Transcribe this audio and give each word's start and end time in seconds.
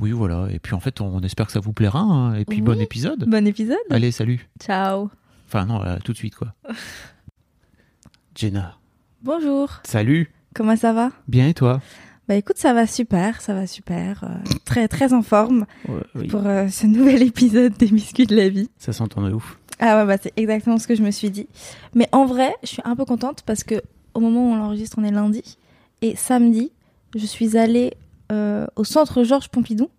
Oui, 0.00 0.10
voilà. 0.12 0.48
Et 0.50 0.58
puis 0.58 0.74
en 0.74 0.80
fait, 0.80 1.00
on 1.00 1.20
espère 1.20 1.46
que 1.46 1.52
ça 1.52 1.60
vous 1.60 1.72
plaira. 1.72 2.00
hein. 2.00 2.34
Et 2.34 2.44
puis 2.44 2.58
Oui. 2.58 2.62
bon 2.62 2.80
épisode. 2.80 3.24
Bon 3.28 3.46
épisode. 3.46 3.76
Allez, 3.90 4.10
salut. 4.10 4.48
Ciao. 4.60 5.10
Enfin 5.46 5.66
non, 5.66 5.82
euh, 5.84 5.98
tout 6.02 6.12
de 6.12 6.16
suite 6.16 6.34
quoi. 6.34 6.54
Jenna, 8.34 8.78
Bonjour. 9.22 9.80
salut. 9.84 10.32
Comment 10.54 10.76
ça 10.76 10.92
va? 10.92 11.10
Bien 11.28 11.48
et 11.48 11.54
toi? 11.54 11.80
Bah 12.28 12.36
écoute, 12.36 12.56
ça 12.56 12.72
va 12.72 12.86
super, 12.86 13.40
ça 13.40 13.52
va 13.52 13.66
super. 13.66 14.24
euh, 14.24 14.28
très 14.64 14.88
très 14.88 15.12
en 15.12 15.22
forme 15.22 15.66
pour 16.30 16.46
euh, 16.46 16.68
ce 16.68 16.86
nouvel 16.86 17.22
épisode 17.26 17.76
des 17.76 17.88
biscuits 17.88 18.26
de 18.26 18.36
la 18.36 18.48
vie. 18.48 18.70
Ça 18.78 18.92
s'entend 18.92 19.22
de 19.22 19.32
ouf. 19.32 19.58
Ah 19.80 19.98
ouais, 19.98 20.06
bah 20.06 20.16
c'est 20.22 20.32
exactement 20.36 20.78
ce 20.78 20.86
que 20.86 20.94
je 20.94 21.02
me 21.02 21.10
suis 21.10 21.30
dit. 21.30 21.48
Mais 21.94 22.08
en 22.12 22.24
vrai, 22.24 22.54
je 22.62 22.68
suis 22.68 22.82
un 22.84 22.94
peu 22.96 23.04
contente 23.04 23.42
parce 23.44 23.64
que 23.64 23.82
au 24.14 24.20
moment 24.20 24.48
où 24.50 24.52
on 24.52 24.56
l'enregistre, 24.56 24.96
on 25.00 25.04
est 25.04 25.10
lundi. 25.10 25.58
Et 26.00 26.14
samedi, 26.16 26.72
je 27.16 27.26
suis 27.26 27.56
allée 27.56 27.92
euh, 28.32 28.66
au 28.76 28.84
centre 28.84 29.22
Georges 29.22 29.48
Pompidou 29.48 29.90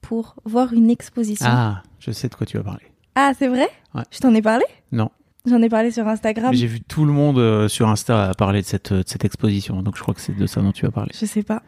pour 0.00 0.34
voir 0.44 0.72
une 0.72 0.90
exposition. 0.90 1.46
Ah, 1.48 1.82
je 1.98 2.10
sais 2.10 2.28
de 2.28 2.34
quoi 2.34 2.46
tu 2.46 2.56
vas 2.56 2.64
parler. 2.64 2.82
Ah, 3.14 3.32
c'est 3.38 3.48
vrai 3.48 3.68
Ouais. 3.94 4.02
Je 4.10 4.18
t'en 4.18 4.34
ai 4.34 4.42
parlé 4.42 4.64
Non. 4.90 5.10
J'en 5.44 5.60
ai 5.60 5.68
parlé 5.68 5.90
sur 5.90 6.06
Instagram. 6.08 6.54
J'ai 6.54 6.66
vu 6.66 6.80
tout 6.80 7.04
le 7.04 7.12
monde 7.12 7.38
euh, 7.38 7.68
sur 7.68 7.88
Insta 7.88 8.32
parler 8.38 8.62
de 8.62 8.66
cette, 8.66 8.92
de 8.92 9.02
cette 9.06 9.24
exposition. 9.24 9.82
Donc 9.82 9.96
je 9.96 10.02
crois 10.02 10.14
que 10.14 10.20
c'est 10.20 10.36
de 10.36 10.46
ça 10.46 10.60
dont 10.62 10.72
tu 10.72 10.86
vas 10.86 10.92
parler. 10.92 11.12
Je 11.18 11.26
sais 11.26 11.42
pas. 11.42 11.62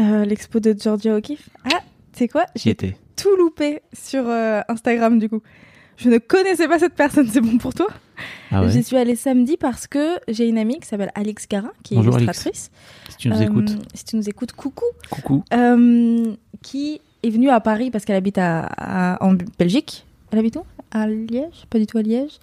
Euh, 0.00 0.24
L'expo 0.24 0.60
de 0.60 0.74
Georgia 0.78 1.14
O'Keeffe. 1.16 1.48
Ah, 1.64 1.78
tu 2.12 2.18
sais 2.18 2.28
quoi? 2.28 2.46
J'y 2.56 2.62
J'ai 2.64 2.70
étais. 2.70 2.96
tout 3.16 3.34
loupé 3.36 3.82
sur 3.92 4.24
euh, 4.26 4.60
Instagram 4.68 5.18
du 5.18 5.28
coup. 5.28 5.42
Je 5.96 6.08
ne 6.08 6.18
connaissais 6.18 6.66
pas 6.66 6.78
cette 6.78 6.94
personne, 6.94 7.28
c'est 7.28 7.40
bon 7.42 7.58
pour 7.58 7.74
toi 7.74 7.86
Ah 8.50 8.62
ouais 8.62 8.70
J'y 8.70 8.82
suis 8.82 8.96
allée 8.96 9.16
samedi 9.16 9.56
parce 9.58 9.86
que 9.86 10.18
j'ai 10.28 10.48
une 10.48 10.56
amie 10.58 10.78
qui 10.80 10.86
s'appelle 10.88 11.10
Alix 11.14 11.46
Garin, 11.48 11.70
qui 11.82 11.94
est 11.94 11.96
Bonjour, 11.98 12.18
illustratrice. 12.18 12.70
Si 13.10 13.16
tu 13.18 13.28
nous 13.28 13.36
Euh, 13.36 13.40
écoutes. 13.42 13.76
Si 13.94 14.04
tu 14.04 14.16
nous 14.16 14.28
écoutes, 14.28 14.52
coucou. 14.52 14.84
Coucou. 15.10 15.44
Euh, 15.52 16.34
qui 16.62 17.00
est 17.22 17.30
venue 17.30 17.50
à 17.50 17.60
Paris 17.60 17.90
parce 17.90 18.04
qu'elle 18.04 18.16
habite 18.16 18.38
à, 18.38 18.60
à- 18.78 19.22
en 19.24 19.34
Belgique. 19.58 20.06
Elle 20.32 20.38
habite 20.38 20.56
où? 20.56 20.62
À 20.90 21.06
Liège? 21.06 21.66
Pas 21.68 21.78
du 21.78 21.86
tout 21.86 21.98
à 21.98 22.02
Liège? 22.02 22.38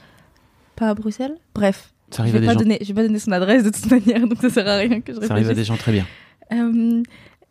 Pas 0.75 0.89
à 0.89 0.93
Bruxelles? 0.93 1.35
Bref. 1.55 1.93
Ça 2.11 2.17
Je 2.17 2.21
arrive 2.21 2.35
à 2.35 2.39
vais, 2.39 2.41
des 2.41 2.45
pas 2.47 2.53
gens. 2.53 2.59
donner, 2.59 2.77
je 2.81 2.87
vais 2.87 2.93
pas 2.93 3.03
donner 3.03 3.19
son 3.19 3.31
adresse 3.31 3.63
de 3.63 3.69
toute 3.69 3.89
manière, 3.91 4.27
donc 4.27 4.39
ça 4.39 4.49
sert 4.49 4.67
à 4.67 4.77
rien 4.77 5.01
que 5.01 5.13
je 5.13 5.19
Ça 5.19 5.25
arrive 5.25 5.31
à 5.31 5.35
réfléchisse. 5.49 5.55
des 5.57 5.63
gens 5.63 5.77
très 5.77 5.91
bien. 5.91 6.05
Euh, 6.53 7.01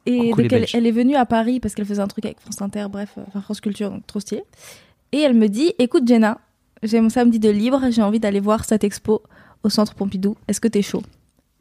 et 0.06 0.30
Coucou 0.30 0.42
donc 0.42 0.52
elle, 0.72 0.86
est 0.86 0.90
venue 0.92 1.16
à 1.16 1.26
Paris 1.26 1.58
parce 1.60 1.74
qu'elle 1.74 1.84
faisait 1.84 2.00
un 2.00 2.06
truc 2.06 2.24
avec 2.24 2.38
France 2.40 2.62
Inter, 2.62 2.86
bref, 2.88 3.10
enfin 3.26 3.40
France 3.42 3.60
Culture, 3.60 3.90
donc 3.90 4.06
trop 4.06 4.20
stylé. 4.20 4.44
Et 5.12 5.20
elle 5.20 5.34
me 5.34 5.48
dit, 5.48 5.72
écoute 5.78 6.06
Jenna, 6.06 6.40
j'ai 6.82 7.00
mon 7.00 7.08
samedi 7.08 7.38
de 7.38 7.50
libre, 7.50 7.82
j'ai 7.90 8.02
envie 8.02 8.20
d'aller 8.20 8.40
voir 8.40 8.64
cette 8.64 8.84
expo 8.84 9.22
au 9.62 9.68
Centre 9.68 9.94
Pompidou. 9.94 10.36
Est-ce 10.48 10.60
que 10.60 10.68
t'es 10.68 10.82
chaud? 10.82 11.02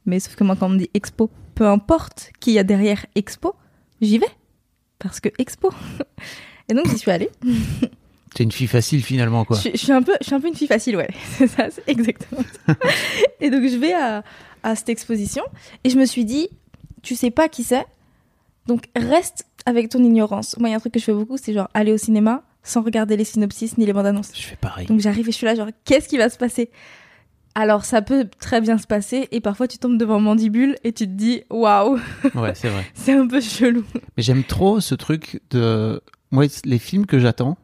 Mais 0.06 0.20
sauf 0.20 0.36
que 0.36 0.44
moi 0.44 0.56
quand 0.56 0.68
on 0.68 0.70
me 0.70 0.78
dit 0.80 0.90
expo, 0.94 1.30
peu 1.56 1.66
importe 1.68 2.32
qui 2.40 2.52
y 2.54 2.60
a 2.60 2.64
derrière 2.64 3.06
expo, 3.16 3.56
j'y 4.02 4.18
vais 4.18 4.30
parce 5.00 5.20
que 5.20 5.30
expo. 5.38 5.72
Et 6.70 6.74
donc 6.74 6.88
j'y 6.90 6.98
suis 6.98 7.12
allée. 7.12 7.30
T'es 8.34 8.44
une 8.44 8.52
fille 8.52 8.68
facile 8.68 9.02
finalement 9.04 9.46
quoi. 9.46 9.58
Je, 9.58 9.70
je 9.72 9.78
suis 9.78 9.92
un 9.94 10.02
peu, 10.02 10.14
je 10.20 10.26
suis 10.26 10.36
un 10.36 10.42
peu 10.42 10.48
une 10.48 10.56
fille 10.56 10.68
facile, 10.68 10.98
ouais. 10.98 11.10
C'est 11.38 11.48
ça, 11.48 11.70
c'est 11.72 11.88
exactement 11.88 12.42
ça. 12.66 12.76
et 13.40 13.50
donc 13.50 13.66
je 13.66 13.78
vais 13.78 13.94
à, 13.94 14.24
à 14.62 14.76
cette 14.76 14.90
exposition 14.90 15.44
et 15.86 15.90
je 15.90 15.98
me 15.98 16.06
suis 16.06 16.26
dit, 16.26 16.50
tu 17.02 17.16
sais 17.16 17.32
pas 17.32 17.48
qui 17.48 17.64
c'est, 17.64 17.86
donc 18.68 18.86
reste 18.96 19.46
avec 19.66 19.90
ton 19.90 20.04
ignorance. 20.04 20.58
Moi, 20.60 20.70
il 20.70 20.72
y 20.72 20.74
a 20.74 20.78
un 20.78 20.80
truc 20.80 20.94
que 20.94 21.00
je 21.00 21.06
fais 21.06 21.14
beaucoup, 21.14 21.38
c'est 21.38 21.54
genre 21.54 21.70
aller 21.74 21.94
au 21.94 21.98
cinéma 21.98 22.44
sans 22.66 22.82
regarder 22.82 23.16
les 23.16 23.24
synopsis 23.24 23.78
ni 23.78 23.86
les 23.86 23.94
bandes 23.94 24.08
annonces. 24.08 24.32
Je 24.34 24.42
fais 24.42 24.58
pareil. 24.58 24.88
Donc 24.88 25.00
j'arrive 25.00 25.30
et 25.30 25.32
je 25.32 25.38
suis 25.38 25.46
là, 25.46 25.56
genre 25.56 25.70
qu'est-ce 25.86 26.10
qui 26.10 26.18
va 26.18 26.30
se 26.30 26.38
passer? 26.38 26.70
Alors 27.54 27.86
ça 27.86 28.02
peut 28.02 28.28
très 28.40 28.60
bien 28.60 28.78
se 28.78 28.88
passer 28.88 29.30
et 29.32 29.40
parfois 29.40 29.68
tu 29.70 29.78
tombes 29.78 29.98
devant 29.98 30.20
Mandibule 30.20 30.76
et 30.84 30.92
tu 30.92 31.06
te 31.06 31.12
dis, 31.12 31.44
waouh, 31.50 31.98
Ouais, 32.34 32.54
c'est 32.54 32.68
vrai. 32.68 32.86
c'est 32.94 33.14
un 33.14 33.28
peu 33.28 33.40
chelou. 33.40 33.86
Mais 34.18 34.24
j'aime 34.24 34.44
trop 34.44 34.82
ce 34.82 34.96
truc 34.96 35.42
de. 35.52 36.02
Moi, 36.32 36.48
les 36.66 36.80
films 36.80 37.06
que 37.06 37.18
j'attends, 37.18 37.58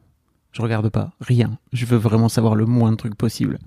je 0.52 0.62
regarde 0.62 0.88
pas. 0.88 1.10
Rien. 1.20 1.58
Je 1.72 1.84
veux 1.84 1.98
vraiment 1.98 2.30
savoir 2.30 2.54
le 2.54 2.64
moins 2.64 2.92
de 2.92 2.96
trucs 2.96 3.16
possible. 3.16 3.58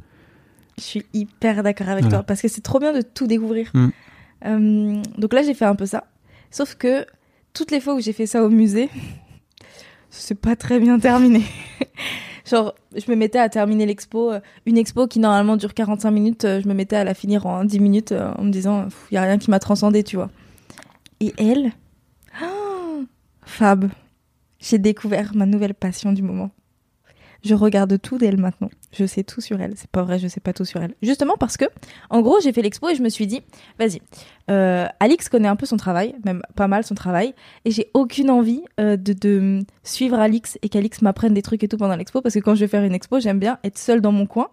Je 0.79 0.83
suis 0.83 1.05
hyper 1.13 1.61
d'accord 1.61 1.89
avec 1.89 2.09
toi 2.09 2.23
parce 2.23 2.41
que 2.41 2.47
c'est 2.47 2.61
trop 2.61 2.79
bien 2.79 2.91
de 2.91 3.01
tout 3.01 3.27
découvrir. 3.27 3.69
Mm. 3.73 3.87
Euh, 4.45 5.01
donc 5.17 5.33
là, 5.33 5.43
j'ai 5.43 5.53
fait 5.53 5.65
un 5.65 5.75
peu 5.75 5.85
ça. 5.85 6.05
Sauf 6.49 6.75
que 6.75 7.05
toutes 7.53 7.71
les 7.71 7.79
fois 7.79 7.95
où 7.95 7.99
j'ai 7.99 8.13
fait 8.13 8.25
ça 8.25 8.43
au 8.43 8.49
musée, 8.49 8.89
c'est 10.17 10.39
pas 10.39 10.55
très 10.55 10.79
bien 10.79 10.99
terminé. 10.99 11.43
Genre, 12.45 12.75
je 12.95 13.09
me 13.09 13.15
mettais 13.15 13.39
à 13.39 13.49
terminer 13.49 13.85
l'expo, 13.85 14.31
euh, 14.31 14.39
une 14.65 14.77
expo 14.77 15.07
qui 15.07 15.19
normalement 15.19 15.57
dure 15.57 15.73
45 15.73 16.11
minutes, 16.11 16.45
euh, 16.45 16.61
je 16.61 16.67
me 16.67 16.73
mettais 16.73 16.95
à 16.95 17.03
la 17.03 17.15
finir 17.15 17.45
en 17.47 17.63
10 17.65 17.79
minutes 17.79 18.11
euh, 18.11 18.31
en 18.37 18.43
me 18.43 18.51
disant, 18.51 18.87
il 19.09 19.15
y 19.15 19.17
a 19.17 19.23
rien 19.23 19.39
qui 19.39 19.49
m'a 19.49 19.59
transcendé, 19.59 20.03
tu 20.03 20.15
vois. 20.15 20.29
Et 21.19 21.33
elle, 21.37 21.71
Fab, 23.45 23.89
j'ai 24.59 24.77
découvert 24.77 25.35
ma 25.35 25.47
nouvelle 25.47 25.73
passion 25.73 26.13
du 26.13 26.21
moment. 26.21 26.51
Je 27.45 27.53
regarde 27.53 28.01
tout 28.01 28.17
d'elle 28.17 28.37
maintenant. 28.37 28.71
Je 28.91 29.05
sais 29.05 29.23
tout 29.23 29.39
sur 29.39 29.61
elle. 29.61 29.73
C'est 29.75 29.89
pas 29.89 30.01
vrai, 30.01 30.17
je 30.17 30.27
sais 30.27 30.39
pas 30.39 30.51
tout 30.51 30.65
sur 30.65 30.81
elle. 30.81 30.95
Justement 31.03 31.35
parce 31.37 31.57
que, 31.57 31.65
en 32.09 32.21
gros, 32.21 32.39
j'ai 32.41 32.51
fait 32.51 32.63
l'expo 32.63 32.89
et 32.89 32.95
je 32.95 33.03
me 33.03 33.09
suis 33.09 33.27
dit, 33.27 33.41
vas-y. 33.77 34.01
Euh, 34.49 34.87
Alix 34.99 35.29
connaît 35.29 35.47
un 35.47 35.55
peu 35.55 35.67
son 35.67 35.77
travail, 35.77 36.15
même 36.25 36.41
pas 36.55 36.67
mal 36.67 36.83
son 36.83 36.95
travail, 36.95 37.35
et 37.63 37.69
j'ai 37.69 37.91
aucune 37.93 38.31
envie 38.31 38.63
euh, 38.79 38.97
de, 38.97 39.59
suivre 39.83 40.17
Alix 40.17 40.57
et 40.63 40.69
qu'Alix 40.69 41.03
m'apprenne 41.03 41.35
des 41.35 41.43
trucs 41.43 41.63
et 41.63 41.67
tout 41.67 41.77
pendant 41.77 41.95
l'expo 41.95 42.21
parce 42.21 42.33
que 42.33 42.39
quand 42.39 42.55
je 42.55 42.61
vais 42.61 42.67
faire 42.67 42.83
une 42.83 42.93
expo, 42.93 43.19
j'aime 43.19 43.37
bien 43.37 43.59
être 43.63 43.77
seule 43.77 44.01
dans 44.01 44.11
mon 44.11 44.25
coin, 44.25 44.49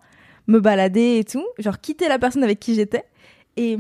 me 0.47 0.61
balader 0.61 1.19
et 1.19 1.25
tout, 1.25 1.47
genre 1.59 1.81
quitter 1.81 2.09
la 2.09 2.19
personne 2.19 2.45
avec 2.45 2.61
qui 2.61 2.75
j'étais. 2.75 3.05
Et 3.57 3.79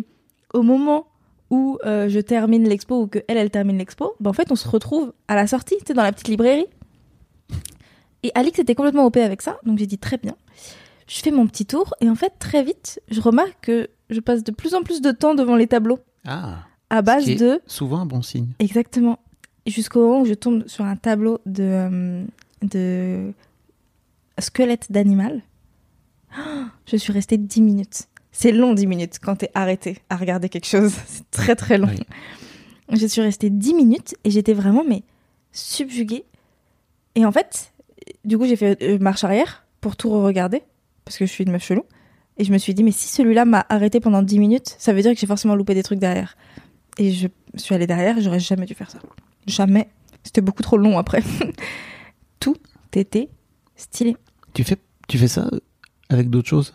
au 0.55 0.63
moment 0.63 1.07
où 1.51 1.79
euh, 1.85 2.09
je 2.09 2.21
termine 2.21 2.67
l'expo 2.67 3.03
ou 3.03 3.07
que 3.09 3.19
elle, 3.29 3.37
elle 3.37 3.51
termine 3.51 3.77
l'expo, 3.77 4.15
ben 4.21 4.31
en 4.31 4.33
fait, 4.33 4.51
on 4.51 4.57
se 4.57 4.67
retrouve 4.67 5.13
à 5.29 5.35
la 5.35 5.47
sortie, 5.47 5.77
tu 5.81 5.89
sais, 5.89 5.95
dans 5.95 6.03
la 6.03 6.13
petite 6.13 6.29
librairie. 6.29 6.67
Et 8.23 8.31
Alix 8.35 8.59
était 8.59 8.75
complètement 8.75 9.05
OP 9.07 9.17
avec 9.17 9.43
ça, 9.43 9.59
donc 9.65 9.79
j'ai 9.79 9.87
dit 9.87 9.99
très 9.99 10.17
bien. 10.19 10.37
Je 11.09 11.19
fais 11.21 11.31
mon 11.31 11.47
petit 11.47 11.67
tour 11.67 11.93
et 12.01 12.09
en 12.09 12.15
fait 12.15 12.33
très 12.39 12.63
vite, 12.63 13.01
je 13.11 13.21
remarque 13.21 13.57
que 13.63 13.89
je 14.11 14.21
passe 14.21 14.45
de 14.45 14.53
plus 14.53 14.75
en 14.75 14.83
plus 14.83 15.01
de 15.01 15.11
temps 15.11 15.35
devant 15.35 15.57
les 15.57 15.67
tableaux 15.67 15.99
Ah. 16.27 16.61
à 16.91 17.03
base 17.03 17.23
Ce 17.23 17.27
qui 17.27 17.33
est 17.33 17.37
de 17.37 17.61
Souvent 17.67 17.99
un 18.01 18.07
bon 18.07 18.23
signe. 18.23 18.49
exactement 18.61 19.19
jusqu'au 19.67 20.07
moment 20.07 20.21
où 20.23 20.27
je 20.27 20.35
tombe 20.35 20.67
sur 20.69 20.85
un 20.85 20.97
tableau 20.97 21.39
de 21.47 21.63
euh, 21.65 22.25
de 22.63 23.33
squelette 24.39 24.91
d'animal. 24.91 25.43
Oh, 26.39 26.41
Je 26.87 26.97
suis 26.97 27.13
restée 27.13 27.37
10 27.37 27.61
minutes. 27.63 28.05
C'est 28.31 28.53
long 28.53 28.73
10 28.73 28.87
minutes 28.87 29.19
quand 29.21 29.37
t'es 29.37 29.51
arrêté 29.55 29.99
à 30.09 30.17
regarder 30.17 30.49
quelque 30.49 30.67
chose. 30.67 30.95
C'est 31.07 31.31
très 31.31 31.55
très 31.57 31.77
long. 31.79 31.89
Oui. 31.89 32.97
Je 32.99 33.07
suis 33.07 33.21
restée 33.21 33.51
10 33.51 33.75
minutes 33.75 34.15
et 34.25 34.31
j'étais 34.31 34.55
vraiment 34.55 34.85
mais 34.89 35.03
subjuguée. 35.53 36.25
Et 37.15 37.27
en 37.27 37.33
fait, 37.33 37.72
du 38.25 38.39
coup, 38.39 38.47
j'ai 38.47 38.57
fait 38.57 38.81
euh, 38.83 38.99
marche 38.99 39.25
arrière 39.25 39.65
pour 39.81 39.97
tout 39.97 40.11
regarder 40.11 40.63
parce 41.05 41.17
que 41.19 41.27
je 41.27 41.31
suis 41.33 41.45
une 41.45 41.53
meuf 41.53 41.65
chelou. 41.65 41.83
Et 42.39 42.45
je 42.45 42.53
me 42.53 42.59
suis 42.59 42.73
dit, 42.75 42.83
mais 42.83 42.93
si 42.93 43.09
celui-là 43.09 43.45
m'a 43.45 43.67
arrêté 43.69 44.01
pendant 44.01 44.23
10 44.23 44.39
minutes, 44.39 44.75
ça 44.79 44.93
veut 44.93 45.03
dire 45.03 45.13
que 45.13 45.19
j'ai 45.21 45.27
forcément 45.27 45.55
loupé 45.55 45.75
des 45.75 45.83
trucs 45.83 45.99
derrière. 45.99 46.37
Et 46.99 47.13
je 47.13 47.29
suis 47.57 47.75
allée 47.75 47.87
derrière 47.87 48.21
j'aurais 48.21 48.41
jamais 48.41 48.65
dû 48.67 48.75
faire 48.75 48.91
ça. 48.91 48.99
Jamais. 49.47 49.89
C'était 50.25 50.41
beaucoup 50.41 50.63
trop 50.63 50.77
long 50.79 50.99
après. 50.99 51.23
tout 52.41 52.57
était 52.95 53.29
stylé. 53.77 54.17
Tu 54.55 54.65
fais, 54.65 54.77
tu 55.09 55.19
fais 55.19 55.29
ça 55.29 55.51
avec 56.09 56.31
d'autres 56.31 56.49
choses? 56.49 56.75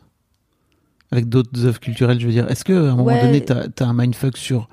Avec 1.12 1.30
d'autres 1.30 1.66
œuvres 1.66 1.80
culturelles, 1.80 2.20
je 2.20 2.26
veux 2.26 2.34
dire. 2.34 2.50
Est-ce 2.52 2.66
qu'à 2.66 2.74
un 2.74 2.92
moment 2.96 3.06
Ouais. 3.06 3.22
donné, 3.22 3.44
t'as 3.44 3.64
as 3.80 3.86
un 3.86 3.94
mindfuck 3.94 4.38
sur 4.38 4.68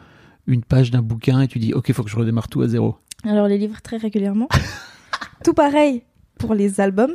une 0.47 0.63
page 0.65 0.91
d'un 0.91 1.03
bouquin 1.03 1.41
et 1.43 1.49
tu 1.49 1.59
dis, 1.59 1.73
ok, 1.73 1.93
faut 1.93 2.03
que 2.03 2.11
je 2.11 2.17
redémarre 2.17 2.49
tout 2.49 2.61
à 2.63 2.69
zéro? 2.69 2.97
Alors 3.25 3.47
les 3.49 3.57
livres 3.59 3.81
très 3.83 3.97
régulièrement. 3.97 4.49
tout 5.45 5.55
pareil. 5.55 6.03
Pour 6.45 6.55
les 6.55 6.81
albums, 6.81 7.15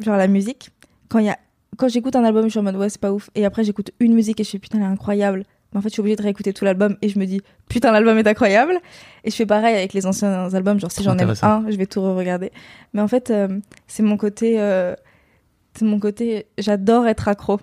genre 0.00 0.16
la 0.16 0.28
musique. 0.28 0.70
Quand 1.08 1.18
il 1.18 1.26
y 1.26 1.30
a, 1.30 1.38
quand 1.76 1.88
j'écoute 1.88 2.16
un 2.16 2.24
album, 2.24 2.44
je 2.44 2.50
suis 2.50 2.58
en 2.58 2.62
mode 2.62 2.76
ouais 2.76 2.88
c'est 2.88 3.00
pas 3.00 3.12
ouf. 3.12 3.30
Et 3.34 3.44
après 3.44 3.64
j'écoute 3.64 3.92
une 4.00 4.14
musique 4.14 4.40
et 4.40 4.44
je 4.44 4.50
fais 4.50 4.58
putain 4.58 4.78
elle 4.78 4.84
est 4.84 4.88
incroyable. 4.88 5.44
Mais 5.72 5.78
en 5.78 5.82
fait 5.82 5.88
je 5.88 5.94
suis 5.94 6.00
obligée 6.00 6.16
de 6.16 6.22
réécouter 6.22 6.52
tout 6.52 6.64
l'album 6.64 6.96
et 7.02 7.08
je 7.08 7.18
me 7.18 7.24
dis 7.24 7.40
putain 7.68 7.92
l'album 7.92 8.18
est 8.18 8.26
incroyable. 8.26 8.78
Et 9.24 9.30
je 9.30 9.36
fais 9.36 9.46
pareil 9.46 9.74
avec 9.74 9.92
les 9.92 10.06
anciens 10.06 10.52
albums, 10.52 10.78
genre 10.80 10.92
si 10.92 11.02
j'en 11.02 11.16
aime 11.18 11.34
un, 11.42 11.64
je 11.70 11.76
vais 11.76 11.86
tout 11.86 12.00
re-regarder. 12.00 12.52
Mais 12.92 13.00
en 13.00 13.08
fait 13.08 13.30
euh, 13.30 13.58
c'est 13.86 14.02
mon 14.02 14.16
côté, 14.16 14.60
euh, 14.60 14.94
c'est 15.74 15.84
mon 15.84 15.98
côté, 15.98 16.46
j'adore 16.58 17.06
être 17.06 17.28
accro. 17.28 17.60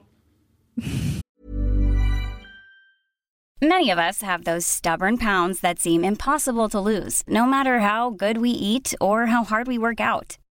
Many 3.61 3.89
of 3.89 3.97
us 3.97 4.21
have 4.21 4.43
those 4.43 4.65
stubborn 4.65 5.17
pounds 5.17 5.61
that 5.61 5.79
seem 5.79 6.03
impossible 6.03 6.67
to 6.69 6.79
lose, 6.79 7.23
no 7.27 7.45
matter 7.45 7.79
how 7.79 8.11
good 8.11 8.37
we 8.37 8.49
eat 8.49 8.93
or 8.99 9.27
how 9.27 9.43
hard 9.43 9.67
we 9.67 9.77
work 9.77 9.99
out. 9.99 10.37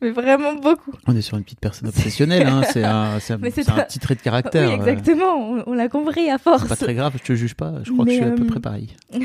Mais 0.00 0.10
vraiment 0.10 0.54
beaucoup. 0.54 0.92
On 1.08 1.16
est 1.16 1.22
sur 1.22 1.36
une 1.36 1.42
petite 1.44 1.58
personne 1.60 1.88
obsessionnelle, 1.88 2.46
hein. 2.46 2.62
c'est 2.72 2.84
un, 2.84 3.18
c'est 3.18 3.32
un, 3.32 3.38
Mais 3.38 3.50
c'est 3.50 3.64
c'est 3.64 3.70
un 3.72 3.78
un- 3.78 3.82
petit 3.82 3.98
trait 3.98 4.14
de 4.14 4.20
caractère. 4.20 4.68
oui, 4.68 4.74
euh, 4.74 4.86
exactement, 4.86 5.34
on, 5.36 5.64
on 5.66 5.72
l'a 5.72 5.88
compris 5.88 6.30
à 6.30 6.38
force. 6.38 6.62
C'est 6.62 6.68
pas 6.68 6.76
très 6.76 6.94
grave, 6.94 7.14
je 7.18 7.22
te 7.24 7.32
juge 7.34 7.54
pas, 7.54 7.74
je 7.82 7.90
crois 7.92 8.04
Mais, 8.04 8.12
que 8.18 8.18
je 8.18 8.22
suis 8.24 8.32
à 8.32 8.36
peu 8.36 8.44
euh, 8.44 8.46
près 8.46 8.60
pareil. 8.60 8.94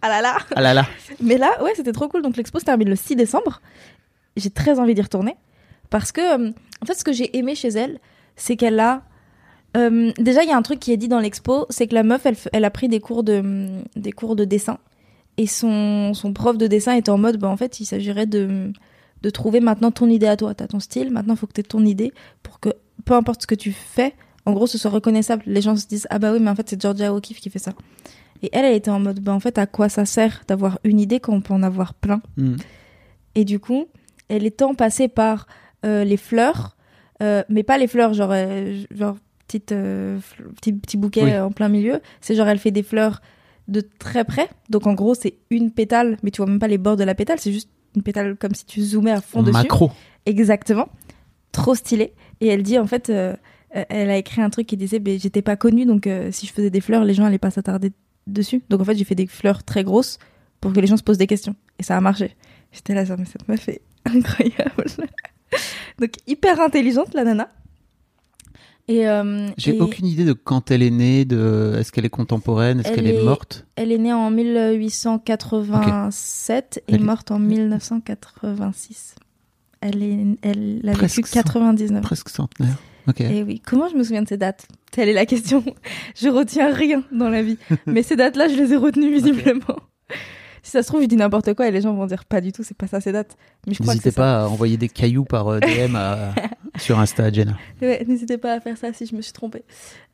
Ah 0.00 0.08
là 0.08 0.20
là 0.22 0.36
Ah 0.54 0.60
là 0.60 0.74
là 0.74 0.86
Mais 1.22 1.36
là, 1.38 1.50
ouais, 1.64 1.72
c'était 1.74 1.90
trop 1.92 2.06
cool. 2.08 2.22
Donc 2.22 2.36
l'expo 2.36 2.60
se 2.60 2.64
termine 2.64 2.88
le 2.88 2.94
6 2.96 3.16
décembre. 3.16 3.60
J'ai 4.36 4.50
très 4.50 4.78
envie 4.78 4.94
d'y 4.94 5.02
retourner. 5.02 5.34
Parce 5.90 6.12
que, 6.12 6.20
euh, 6.20 6.50
en 6.82 6.86
fait, 6.86 6.94
ce 6.94 7.02
que 7.02 7.12
j'ai 7.12 7.36
aimé 7.36 7.54
chez 7.56 7.68
elle, 7.68 7.98
c'est 8.36 8.54
qu'elle 8.56 8.78
a... 8.78 9.02
euh, 9.76 10.12
déjà, 10.18 10.44
il 10.44 10.48
y 10.48 10.52
a 10.52 10.56
un 10.56 10.62
truc 10.62 10.78
qui 10.78 10.92
est 10.92 10.96
dit 10.96 11.08
dans 11.08 11.18
l'expo, 11.18 11.66
c'est 11.70 11.88
que 11.88 11.94
la 11.94 12.04
meuf, 12.04 12.26
elle, 12.52 12.64
a 12.64 12.70
pris 12.70 12.88
des 12.88 13.00
cours 13.00 13.24
de, 13.24 13.68
des 13.96 14.12
cours 14.12 14.36
de 14.36 14.44
dessin. 14.44 14.78
Et 15.36 15.46
son, 15.48 16.14
son 16.14 16.32
prof 16.32 16.56
de 16.58 16.66
dessin 16.68 16.92
était 16.94 17.10
en 17.10 17.18
mode, 17.18 17.38
bah, 17.38 17.48
en 17.48 17.56
fait, 17.56 17.80
il 17.80 17.84
s'agirait 17.86 18.26
de, 18.26 18.72
de 19.22 19.30
trouver 19.30 19.60
maintenant 19.60 19.90
ton 19.90 20.08
idée 20.08 20.26
à 20.26 20.36
toi. 20.36 20.54
T'as 20.54 20.66
ton 20.66 20.80
style, 20.80 21.10
maintenant, 21.10 21.34
il 21.34 21.36
faut 21.36 21.46
que 21.46 21.52
tu 21.52 21.62
ton 21.62 21.84
idée 21.84 22.12
pour 22.42 22.60
que, 22.60 22.70
peu 23.04 23.14
importe 23.14 23.42
ce 23.42 23.46
que 23.46 23.54
tu 23.54 23.72
fais, 23.72 24.14
en 24.46 24.52
gros, 24.52 24.66
ce 24.66 24.78
soit 24.78 24.90
reconnaissable. 24.90 25.42
Les 25.46 25.60
gens 25.60 25.76
se 25.76 25.86
disent, 25.86 26.06
ah 26.10 26.18
bah 26.18 26.32
oui, 26.32 26.38
mais 26.40 26.50
en 26.50 26.54
fait, 26.54 26.68
c'est 26.68 26.80
Georgia 26.80 27.12
O'Keeffe 27.12 27.40
qui 27.40 27.50
fait 27.50 27.58
ça. 27.58 27.72
Et 28.42 28.50
elle, 28.52 28.64
elle 28.64 28.76
était 28.76 28.90
en 28.90 29.00
mode, 29.00 29.20
bah 29.20 29.32
en 29.32 29.40
fait, 29.40 29.58
à 29.58 29.66
quoi 29.66 29.88
ça 29.88 30.04
sert 30.04 30.42
d'avoir 30.46 30.78
une 30.84 31.00
idée 31.00 31.20
quand 31.20 31.32
on 31.32 31.40
peut 31.40 31.54
en 31.54 31.62
avoir 31.62 31.94
plein? 31.94 32.20
Hmm. 32.36 32.56
Et 33.34 33.44
du 33.44 33.58
coup, 33.58 33.86
elle 34.28 34.46
est 34.46 34.56
tant 34.58 34.74
passée 34.74 35.08
par 35.08 35.46
euh, 35.84 36.04
les 36.04 36.16
fleurs, 36.16 36.76
euh, 37.22 37.42
mais 37.48 37.62
pas 37.62 37.78
les 37.78 37.88
fleurs, 37.88 38.14
genre, 38.14 38.30
euh, 38.32 38.82
genre 38.90 39.16
petite, 39.46 39.68
petit, 39.68 40.72
petit 40.72 40.96
bouquet 40.96 41.24
Oui. 41.24 41.36
en 41.36 41.50
plein 41.50 41.68
milieu. 41.68 42.00
C'est 42.20 42.34
genre, 42.34 42.48
elle 42.48 42.58
fait 42.58 42.70
des 42.70 42.82
fleurs 42.82 43.20
de 43.66 43.80
très 43.80 44.24
près. 44.24 44.48
Donc 44.70 44.86
en 44.86 44.94
gros, 44.94 45.14
c'est 45.14 45.34
une 45.50 45.70
pétale, 45.70 46.16
mais 46.22 46.30
tu 46.30 46.38
vois 46.38 46.46
même 46.50 46.58
pas 46.58 46.68
les 46.68 46.78
bords 46.78 46.96
de 46.96 47.04
la 47.04 47.14
pétale, 47.14 47.38
c'est 47.38 47.52
juste 47.52 47.70
une 47.96 48.02
pétale 48.02 48.36
comme 48.36 48.54
si 48.54 48.64
tu 48.64 48.80
zoomais 48.82 49.10
à 49.10 49.20
fond 49.20 49.40
En 49.40 49.42
dessus. 49.42 49.52
macro. 49.52 49.90
Exactement. 50.26 50.88
Trop 51.52 51.74
stylé. 51.74 52.12
Et 52.40 52.48
elle 52.48 52.62
dit 52.62 52.78
en 52.78 52.86
fait, 52.86 53.10
euh, 53.10 53.34
elle 53.70 54.10
a 54.10 54.16
écrit 54.16 54.40
un 54.42 54.50
truc 54.50 54.66
qui 54.66 54.76
disait, 54.76 54.98
ben, 54.98 55.18
j'étais 55.18 55.42
pas 55.42 55.56
connue, 55.56 55.86
donc 55.86 56.06
euh, 56.06 56.30
si 56.32 56.46
je 56.46 56.52
faisais 56.52 56.70
des 56.70 56.80
fleurs, 56.80 57.04
les 57.04 57.14
gens 57.14 57.24
allaient 57.24 57.38
pas 57.38 57.50
s'attarder 57.50 57.92
dessus. 58.26 58.62
Donc 58.68 58.80
en 58.80 58.84
fait, 58.84 58.94
j'ai 58.96 59.04
fait 59.04 59.14
des 59.14 59.26
fleurs 59.26 59.62
très 59.64 59.84
grosses 59.84 60.18
pour 60.60 60.72
que 60.72 60.80
les 60.80 60.86
gens 60.86 60.96
se 60.96 61.02
posent 61.02 61.18
des 61.18 61.26
questions. 61.26 61.54
Et 61.78 61.82
ça 61.82 61.96
a 61.96 62.00
marché. 62.00 62.36
J'étais 62.72 62.94
là, 62.94 63.06
ça, 63.06 63.16
mais 63.16 63.24
cette 63.24 63.48
meuf 63.48 63.68
est 63.68 63.80
incroyable. 64.04 64.84
donc 65.98 66.10
hyper 66.26 66.60
intelligente 66.60 67.14
la 67.14 67.24
nana. 67.24 67.48
Et 68.88 69.06
euh, 69.06 69.48
J'ai 69.58 69.76
et 69.76 69.80
aucune 69.80 70.06
idée 70.06 70.24
de 70.24 70.32
quand 70.32 70.70
elle 70.70 70.82
est 70.82 70.90
née, 70.90 71.26
de 71.26 71.74
est-ce 71.78 71.92
qu'elle 71.92 72.06
est 72.06 72.10
contemporaine, 72.10 72.80
est-ce 72.80 72.88
Elle 72.88 72.94
qu'elle 72.96 73.06
est... 73.06 73.20
est- 73.20 73.24
morte? 73.24 73.66
elle 73.76 73.92
est 73.92 73.98
née 73.98 74.14
en 74.14 74.30
1887 74.30 76.82
et 76.88 76.94
Elle 76.94 77.04
morte 77.04 77.30
en 77.30 77.38
1986. 77.38 79.14
Elle, 79.80 80.02
est, 80.02 80.18
elle 80.42 80.80
a 80.88 80.92
Presque 80.92 81.16
vécu 81.18 81.28
cent- 81.28 81.42
99 81.42 82.02
Presque 82.02 82.30
centenaire. 82.30 82.76
Et 83.20 83.42
oui, 83.42 83.62
comment 83.64 83.88
je 83.88 83.94
me 83.96 84.02
souviens 84.02 84.20
de 84.22 84.28
ces 84.28 84.36
dates? 84.36 84.68
Telle 84.90 85.08
est 85.08 85.14
la 85.14 85.24
question. 85.24 85.64
Je 86.14 86.28
retiens 86.28 86.70
rien 86.74 87.02
dans 87.10 87.30
la 87.30 87.42
vie. 87.42 87.56
Mais 87.86 88.02
ces 88.02 88.16
dates-là, 88.16 88.48
je 88.48 88.56
les 88.56 88.74
ai 88.74 88.76
retenues 88.76 89.10
visiblement. 89.12 89.76
Si 90.68 90.72
ça 90.72 90.82
se 90.82 90.88
trouve, 90.88 91.00
je 91.00 91.06
dis 91.06 91.16
n'importe 91.16 91.54
quoi 91.54 91.66
et 91.66 91.70
les 91.70 91.80
gens 91.80 91.94
vont 91.94 92.04
dire 92.04 92.26
pas 92.26 92.42
du 92.42 92.52
tout, 92.52 92.62
c'est 92.62 92.76
pas 92.76 92.86
ça 92.86 93.00
ces 93.00 93.10
dates. 93.10 93.38
Mais 93.66 93.72
je 93.72 93.82
N'hésitez 93.82 94.10
ça. 94.10 94.16
pas 94.20 94.42
à 94.42 94.48
envoyer 94.48 94.76
des 94.76 94.90
cailloux 94.90 95.24
par 95.24 95.48
euh, 95.48 95.60
DM 95.60 95.96
à- 95.96 96.34
sur 96.78 96.98
Insta 96.98 97.24
à 97.24 97.32
Jenna. 97.32 97.56
Ouais, 97.80 98.04
N'hésitez 98.06 98.36
pas 98.36 98.52
à 98.52 98.60
faire 98.60 98.76
ça 98.76 98.92
si 98.92 99.06
je 99.06 99.16
me 99.16 99.22
suis 99.22 99.32
trompée. 99.32 99.62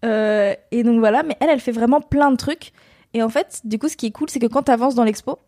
Euh, 0.04 0.54
et 0.70 0.84
donc 0.84 1.00
voilà, 1.00 1.24
mais 1.24 1.36
elle, 1.40 1.50
elle 1.50 1.58
fait 1.58 1.72
vraiment 1.72 2.00
plein 2.00 2.30
de 2.30 2.36
trucs. 2.36 2.70
Et 3.14 3.22
en 3.24 3.28
fait, 3.30 3.62
du 3.64 3.80
coup, 3.80 3.88
ce 3.88 3.96
qui 3.96 4.06
est 4.06 4.10
cool, 4.12 4.30
c'est 4.30 4.38
que 4.38 4.46
quand 4.46 4.62
t'avances 4.62 4.94
dans 4.94 5.02
l'expo, 5.02 5.40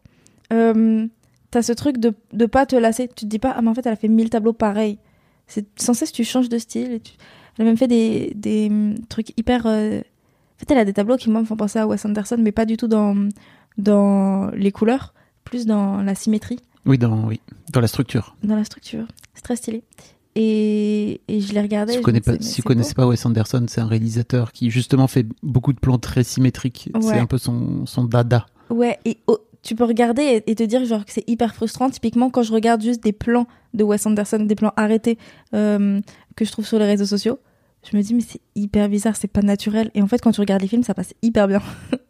euh, 0.52 1.06
t'as 1.52 1.62
ce 1.62 1.72
truc 1.72 1.98
de, 1.98 2.12
de 2.32 2.46
pas 2.46 2.66
te 2.66 2.74
lasser. 2.74 3.06
Tu 3.06 3.14
te 3.14 3.26
dis 3.26 3.38
pas, 3.38 3.54
ah, 3.56 3.62
mais 3.62 3.68
en 3.68 3.74
fait, 3.74 3.86
elle 3.86 3.92
a 3.92 3.96
fait 3.96 4.08
1000 4.08 4.28
tableaux 4.30 4.52
pareils. 4.54 4.98
C'est 5.46 5.66
sans 5.80 5.94
cesse, 5.94 6.10
tu 6.10 6.24
changes 6.24 6.48
de 6.48 6.58
style. 6.58 6.90
Et 6.94 7.00
tu... 7.00 7.12
Elle 7.58 7.64
a 7.64 7.68
même 7.68 7.76
fait 7.76 7.86
des, 7.88 8.32
des 8.34 8.66
hum, 8.70 8.94
trucs 9.08 9.30
hyper. 9.38 9.66
euh, 9.66 9.98
En 10.00 10.58
fait, 10.58 10.70
elle 10.72 10.78
a 10.78 10.84
des 10.84 10.92
tableaux 10.92 11.16
qui, 11.16 11.30
moi, 11.30 11.40
me 11.42 11.46
font 11.46 11.56
penser 11.56 11.78
à 11.78 11.86
Wes 11.86 12.04
Anderson, 12.04 12.36
mais 12.40 12.50
pas 12.52 12.64
du 12.66 12.76
tout 12.76 12.88
dans, 12.88 13.14
dans 13.78 14.50
les 14.50 14.72
couleurs, 14.72 15.14
plus 15.44 15.66
dans 15.66 16.02
la 16.02 16.14
symétrie 16.14 16.58
Oui, 16.84 16.98
dans, 16.98 17.26
oui, 17.26 17.40
dans 17.72 17.80
la 17.80 17.88
structure. 17.88 18.36
dans 18.42 18.56
la 18.56 18.64
structure. 18.64 19.06
C'est 19.34 19.42
très 19.42 19.56
stylé. 19.56 19.82
Et, 20.34 21.22
et 21.28 21.40
je 21.40 21.54
l'ai 21.54 21.62
regardé. 21.62 21.94
Si 21.94 21.98
vous 22.00 22.10
mais 22.12 22.20
si 22.40 22.62
connaissez 22.62 22.94
pas 22.94 23.06
Wes 23.06 23.24
Anderson, 23.24 23.64
c'est 23.68 23.80
un 23.80 23.86
réalisateur 23.86 24.52
qui 24.52 24.70
justement 24.70 25.06
fait 25.06 25.26
beaucoup 25.42 25.72
de 25.72 25.78
plans 25.78 25.98
très 25.98 26.24
symétriques. 26.24 26.90
Ouais. 26.94 27.00
C'est 27.00 27.18
un 27.18 27.26
peu 27.26 27.38
son, 27.38 27.86
son 27.86 28.04
dada. 28.04 28.44
Ouais, 28.68 28.98
et 29.06 29.16
oh, 29.28 29.38
tu 29.62 29.74
peux 29.74 29.84
regarder 29.84 30.22
et, 30.22 30.50
et 30.50 30.54
te 30.54 30.62
dire 30.62 30.84
genre 30.84 31.06
que 31.06 31.12
c'est 31.12 31.24
hyper 31.26 31.54
frustrant. 31.54 31.88
Typiquement, 31.88 32.28
quand 32.28 32.42
je 32.42 32.52
regarde 32.52 32.82
juste 32.82 33.02
des 33.02 33.12
plans 33.12 33.46
de 33.72 33.82
Wes 33.82 34.04
Anderson, 34.04 34.40
des 34.40 34.54
plans 34.56 34.72
arrêtés 34.76 35.16
euh, 35.54 36.00
que 36.34 36.44
je 36.44 36.52
trouve 36.52 36.66
sur 36.66 36.78
les 36.78 36.86
réseaux 36.86 37.06
sociaux, 37.06 37.38
je 37.90 37.96
me 37.96 38.02
dis 38.02 38.12
mais 38.12 38.20
c'est 38.20 38.40
hyper 38.54 38.90
bizarre, 38.90 39.16
c'est 39.16 39.28
pas 39.28 39.42
naturel. 39.42 39.90
Et 39.94 40.02
en 40.02 40.06
fait, 40.06 40.18
quand 40.20 40.32
tu 40.32 40.40
regardes 40.40 40.60
les 40.60 40.68
films, 40.68 40.82
ça 40.82 40.92
passe 40.92 41.14
hyper 41.22 41.48
bien. 41.48 41.62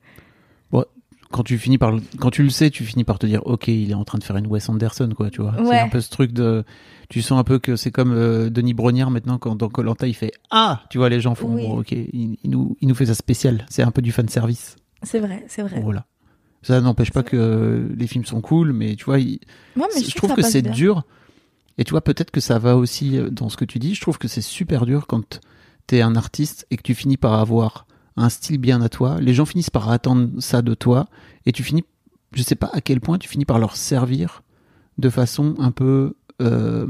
Quand 1.36 1.42
tu 1.42 1.58
finis 1.58 1.76
par, 1.76 1.92
le- 1.92 2.00
quand 2.18 2.30
tu 2.30 2.42
le 2.42 2.48
sais, 2.48 2.70
tu 2.70 2.82
finis 2.84 3.04
par 3.04 3.18
te 3.18 3.26
dire, 3.26 3.42
ok, 3.46 3.68
il 3.68 3.90
est 3.90 3.94
en 3.94 4.04
train 4.04 4.16
de 4.18 4.24
faire 4.24 4.36
une 4.36 4.46
Wes 4.46 4.66
Anderson, 4.70 5.10
quoi, 5.14 5.28
tu 5.30 5.42
vois. 5.42 5.54
C'est 5.64 5.78
un 5.78 5.88
peu 5.88 6.00
ce 6.00 6.08
truc 6.08 6.32
de, 6.32 6.64
tu 7.10 7.20
sens 7.20 7.38
un 7.38 7.44
peu 7.44 7.58
que 7.58 7.76
c'est 7.76 7.90
comme 7.90 8.12
euh, 8.12 8.48
Denis 8.48 8.72
Brognard 8.72 9.10
maintenant 9.10 9.36
quand 9.38 9.54
dans 9.54 9.68
Colanta 9.68 10.06
il 10.06 10.14
fait 10.14 10.32
ah, 10.50 10.82
tu 10.88 10.96
vois, 10.98 11.08
les 11.10 11.20
gens 11.20 11.34
font, 11.34 11.54
Oui. 11.54 11.62
bon, 11.66 11.80
ok, 11.80 11.92
il, 11.92 12.38
il 12.42 12.50
nous, 12.50 12.76
il 12.80 12.88
nous 12.88 12.94
fait 12.94 13.06
ça 13.06 13.14
spécial. 13.14 13.66
C'est 13.68 13.82
un 13.82 13.90
peu 13.90 14.00
du 14.02 14.12
fan 14.12 14.28
service. 14.28 14.76
C'est 15.02 15.20
vrai, 15.20 15.44
c'est 15.48 15.62
vrai. 15.62 15.80
Voilà. 15.82 16.06
Ça 16.62 16.80
n'empêche 16.80 17.12
pas 17.12 17.22
que 17.22 17.88
les 17.96 18.06
films 18.06 18.24
sont 18.24 18.40
cool, 18.40 18.72
mais 18.72 18.96
tu 18.96 19.04
vois, 19.04 19.18
il- 19.20 19.38
Ouais, 19.76 19.84
mais 19.94 20.02
je, 20.02 20.14
trouve 20.16 20.30
que, 20.34 20.40
passe 20.40 20.52
c'est 20.52 20.62
dur. 20.62 21.04
Et 21.78 21.84
tu 21.84 21.90
vois, 21.90 22.00
peut-être 22.00 22.30
que 22.30 22.40
ça 22.40 22.58
va 22.58 22.76
aussi 22.76 23.18
euh, 23.18 23.28
dans 23.28 23.50
ce 23.50 23.56
que 23.58 23.66
tu 23.66 23.78
dis. 23.78 23.94
Je 23.94 24.00
trouve 24.00 24.16
que 24.18 24.26
c'est 24.28 24.40
super 24.40 24.86
dur 24.86 25.06
quand 25.06 25.40
t'es 25.86 26.00
un 26.00 26.16
artiste 26.16 26.66
et 26.70 26.76
que 26.78 26.82
tu 26.82 26.94
finis 26.94 27.18
par 27.18 27.34
avoir 27.34 27.85
un 28.16 28.28
style 28.28 28.58
bien 28.58 28.80
à 28.82 28.88
toi. 28.88 29.18
Les 29.20 29.34
gens 29.34 29.44
finissent 29.44 29.70
par 29.70 29.90
attendre 29.90 30.28
ça 30.40 30.62
de 30.62 30.74
toi 30.74 31.06
et 31.44 31.52
tu 31.52 31.62
finis, 31.62 31.84
je 32.32 32.42
sais 32.42 32.54
pas 32.54 32.70
à 32.72 32.80
quel 32.80 33.00
point 33.00 33.18
tu 33.18 33.28
finis 33.28 33.44
par 33.44 33.58
leur 33.58 33.76
servir 33.76 34.42
de 34.98 35.08
façon 35.10 35.54
un 35.58 35.70
peu 35.70 36.14
euh, 36.42 36.86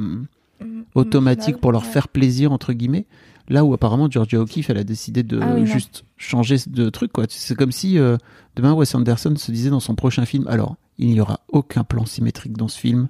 automatique 0.95 1.59
pour 1.59 1.73
leur 1.73 1.83
ouais. 1.83 1.89
faire 1.89 2.09
plaisir 2.09 2.53
entre 2.53 2.73
guillemets. 2.73 3.07
Là 3.49 3.65
où 3.65 3.73
apparemment 3.75 4.11
Georgia 4.11 4.41
O'Keeffe 4.41 4.71
elle 4.71 4.79
a 4.79 4.85
décidé 4.85 5.23
de 5.23 5.39
Ah 5.41 5.55
oui, 5.55 5.67
juste 5.67 6.05
changer 6.17 6.57
de 6.67 6.91
truc 6.91 7.13
quoi. 7.13 7.25
C'est 7.29 7.55
comme 7.55 7.71
si 7.73 7.99
euh, 7.99 8.17
demain 8.57 8.73
Wes 8.73 8.93
Anderson 8.95 9.35
se 9.37 9.53
disait 9.53 9.71
dans 9.71 9.79
son 9.81 9.95
prochain 9.95 10.25
film 10.25 10.47
alors 10.49 10.77
il 10.99 11.09
n'y 11.09 11.21
aura 11.21 11.41
aucun 11.49 11.85
plan 11.85 12.07
symétrique 12.07 12.57
dans 12.57 12.69
ce 12.69 12.79
film. 12.79 13.09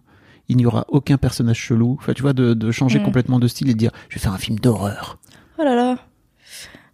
il 0.48 0.56
n'y 0.56 0.66
aura 0.66 0.84
aucun 0.88 1.16
personnage 1.18 1.58
chelou. 1.58 1.96
Enfin, 2.00 2.12
tu 2.12 2.22
vois, 2.22 2.32
de, 2.32 2.52
de 2.54 2.70
changer 2.70 2.98
Mm. 3.00 3.02
complètement 3.04 3.38
de 3.38 3.48
style 3.48 3.68
et 3.70 3.74
de 3.74 3.78
dire, 3.78 3.90
je 4.08 4.16
vais 4.16 4.20
faire 4.20 4.32
un 4.32 4.38
film 4.38 4.58
d'horreur. 4.58 5.18
Oh 5.58 5.62
là 5.64 5.74
là. 5.74 5.98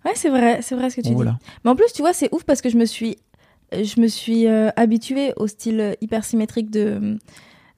Ouais, 0.05 0.13
c'est 0.15 0.29
vrai, 0.31 0.61
c'est 0.63 0.75
vrai 0.75 0.91
ce 0.91 0.97
que 0.97 1.01
tu 1.03 1.09
dis. 1.09 1.15
Mais 1.65 1.71
en 1.71 1.77
plus, 1.77 1.93
tu 1.93 2.03
vois, 2.03 2.13
c'est 2.13 2.29
ouf 2.35 2.45
parce 2.45 2.61
que 2.61 2.69
je 2.69 2.77
me 2.77 2.85
suis, 2.85 3.17
je 3.73 4.01
me 4.01 4.09
suis 4.09 4.47
euh, 4.49 4.71
habituée 4.77 5.33
au 5.37 5.47
style 5.47 5.97
hyper 6.01 6.25
symétrique 6.25 6.71
de, 6.71 7.19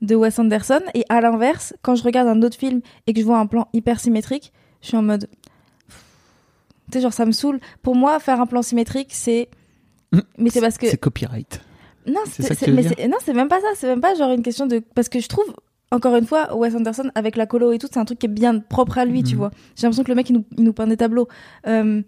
de 0.03 0.15
Wes 0.15 0.39
Anderson. 0.39 0.81
Et 0.95 1.05
à 1.09 1.21
l'inverse, 1.21 1.75
quand 1.83 1.95
je 1.95 2.03
regarde 2.03 2.29
un 2.29 2.43
autre 2.43 2.57
film 2.57 2.81
et 3.07 3.13
que 3.13 3.21
je 3.21 3.25
vois 3.27 3.39
un 3.39 3.47
plan 3.47 3.69
hyper 3.73 4.01
symétrique, 4.01 4.53
je 4.81 4.89
suis 4.89 4.97
en 4.97 5.03
mode. 5.03 5.29
Tu 6.91 6.99
sais, 6.99 7.01
genre, 7.01 7.13
ça 7.13 7.25
me 7.27 7.33
saoule. 7.33 7.61
Pour 7.83 7.95
moi, 7.95 8.19
faire 8.21 8.41
un 8.41 8.47
plan 8.47 8.63
symétrique, 8.63 9.11
c'est. 9.13 9.49
Mais 10.39 10.51
c'est 10.51 10.61
parce 10.61 10.79
que. 10.79 10.87
C'est 10.89 10.97
copyright. 10.99 11.61
Non, 12.07 12.21
c'est- 12.27 13.09
non, 13.09 13.17
c'est 13.25 13.33
même 13.33 13.49
pas 13.49 13.61
ça. 13.61 13.69
C'est 13.77 13.87
même 13.87 14.01
pas 14.01 14.15
genre 14.15 14.31
une 14.33 14.43
question 14.43 14.67
de. 14.67 14.81
Parce 14.95 15.09
que 15.09 15.21
je 15.21 15.29
trouve, 15.29 15.47
encore 15.95 16.17
une 16.17 16.27
fois, 16.27 16.55
Wes 16.57 16.75
Anderson, 16.75 17.11
avec 17.15 17.37
la 17.37 17.47
colo 17.47 17.73
et 17.73 17.79
tout, 17.79 17.89
c'est 17.91 17.99
un 18.01 18.05
truc 18.05 18.19
qui 18.19 18.27
est 18.27 18.29
bien 18.29 18.59
propre 18.59 18.99
à 18.99 19.05
lui, 19.05 19.23
tu 19.23 19.33
Mhm. 19.35 19.39
vois. 19.39 19.51
J'ai 19.77 19.83
l'impression 19.87 20.03
que 20.05 20.11
le 20.11 20.15
mec, 20.15 20.29
il 20.31 20.35
nous, 20.35 20.45
il 20.59 20.65
nous 20.65 20.73
peint 20.73 20.87
des 20.87 20.97
tableaux. 20.97 21.29
Euh, 21.67 22.03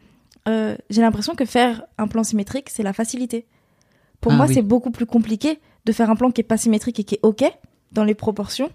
euh, 0.48 0.76
J'ai 0.90 1.00
l'impression 1.02 1.34
que 1.34 1.44
faire 1.44 1.84
un 1.98 2.06
plan 2.08 2.22
symétrique, 2.24 2.68
c'est 2.70 2.82
la 2.82 2.92
facilité. 2.92 3.46
Pour 4.20 4.32
Ah 4.32 4.36
moi, 4.36 4.46
oui. 4.46 4.54
c'est 4.54 4.62
beaucoup 4.62 4.90
plus 4.90 5.06
compliqué 5.06 5.60
de 5.84 5.92
faire 5.92 6.10
un 6.10 6.16
plan 6.16 6.30
qui 6.30 6.40
est 6.40 6.44
pas 6.44 6.56
symétrique 6.56 7.00
et 7.00 7.04
qui 7.04 7.14
est 7.16 7.20
OK 7.22 7.44
dans 7.92 8.04
les 8.04 8.14
proportions 8.14 8.70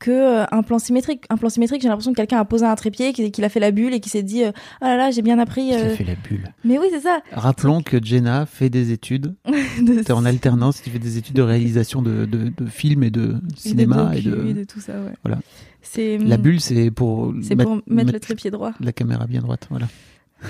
que 0.00 0.10
euh, 0.10 0.44
un 0.50 0.62
plan 0.64 0.78
symétrique. 0.80 1.24
Un 1.30 1.36
plan 1.36 1.48
symétrique, 1.48 1.82
j'ai 1.82 1.88
l'impression 1.88 2.10
que 2.12 2.16
quelqu'un 2.16 2.38
a 2.40 2.44
posé 2.44 2.64
un 2.66 2.74
trépied, 2.74 3.12
qu'il 3.12 3.44
a 3.44 3.48
fait 3.48 3.60
la 3.60 3.70
bulle 3.70 3.94
et 3.94 4.00
qui 4.00 4.08
s'est 4.08 4.24
dit 4.24 4.42
euh, 4.44 4.50
Ah 4.80 4.88
là 4.88 4.96
là, 4.96 5.10
j'ai 5.12 5.22
bien 5.22 5.38
appris. 5.38 5.72
Euh, 5.74 5.94
fait 5.94 6.02
la 6.04 6.14
bulle. 6.16 6.52
Mais 6.64 6.78
oui, 6.78 6.86
c'est 6.90 7.00
ça. 7.00 7.20
Rappelons 7.32 7.82
que 7.82 8.02
Jenna 8.02 8.46
fait 8.46 8.70
des 8.70 8.90
études. 8.90 9.34
De- 9.80 10.02
T'es 10.02 10.12
en 10.12 10.24
alternance, 10.24 10.82
tu 10.82 10.90
fais 10.90 10.98
des 10.98 11.16
études 11.18 11.36
de 11.36 11.42
réalisation 11.42 12.02
de, 12.02 12.24
de, 12.24 12.48
de 12.48 12.66
films 12.66 13.02
et 13.04 13.10
de 13.10 13.36
cinéma 13.56 14.12
et 14.16 14.22
docu 14.22 14.36
de. 14.44 14.48
et 14.48 14.54
de 14.54 14.64
tout 14.64 14.80
ça, 14.80 14.94
ouais. 14.94 15.12
Voilà. 15.22 15.38
C'est 15.82 16.18
La 16.18 16.36
bulle, 16.36 16.60
c'est 16.60 16.90
pour, 16.90 17.32
C'est 17.42 17.54
pour 17.56 17.80
mettre 17.86 18.12
le 18.12 18.20
trépied 18.20 18.50
droit. 18.50 18.72
la 18.80 18.92
caméra 18.92 19.26
bien 19.26 19.40
droite. 19.40 19.66
Voilà. 19.70 19.86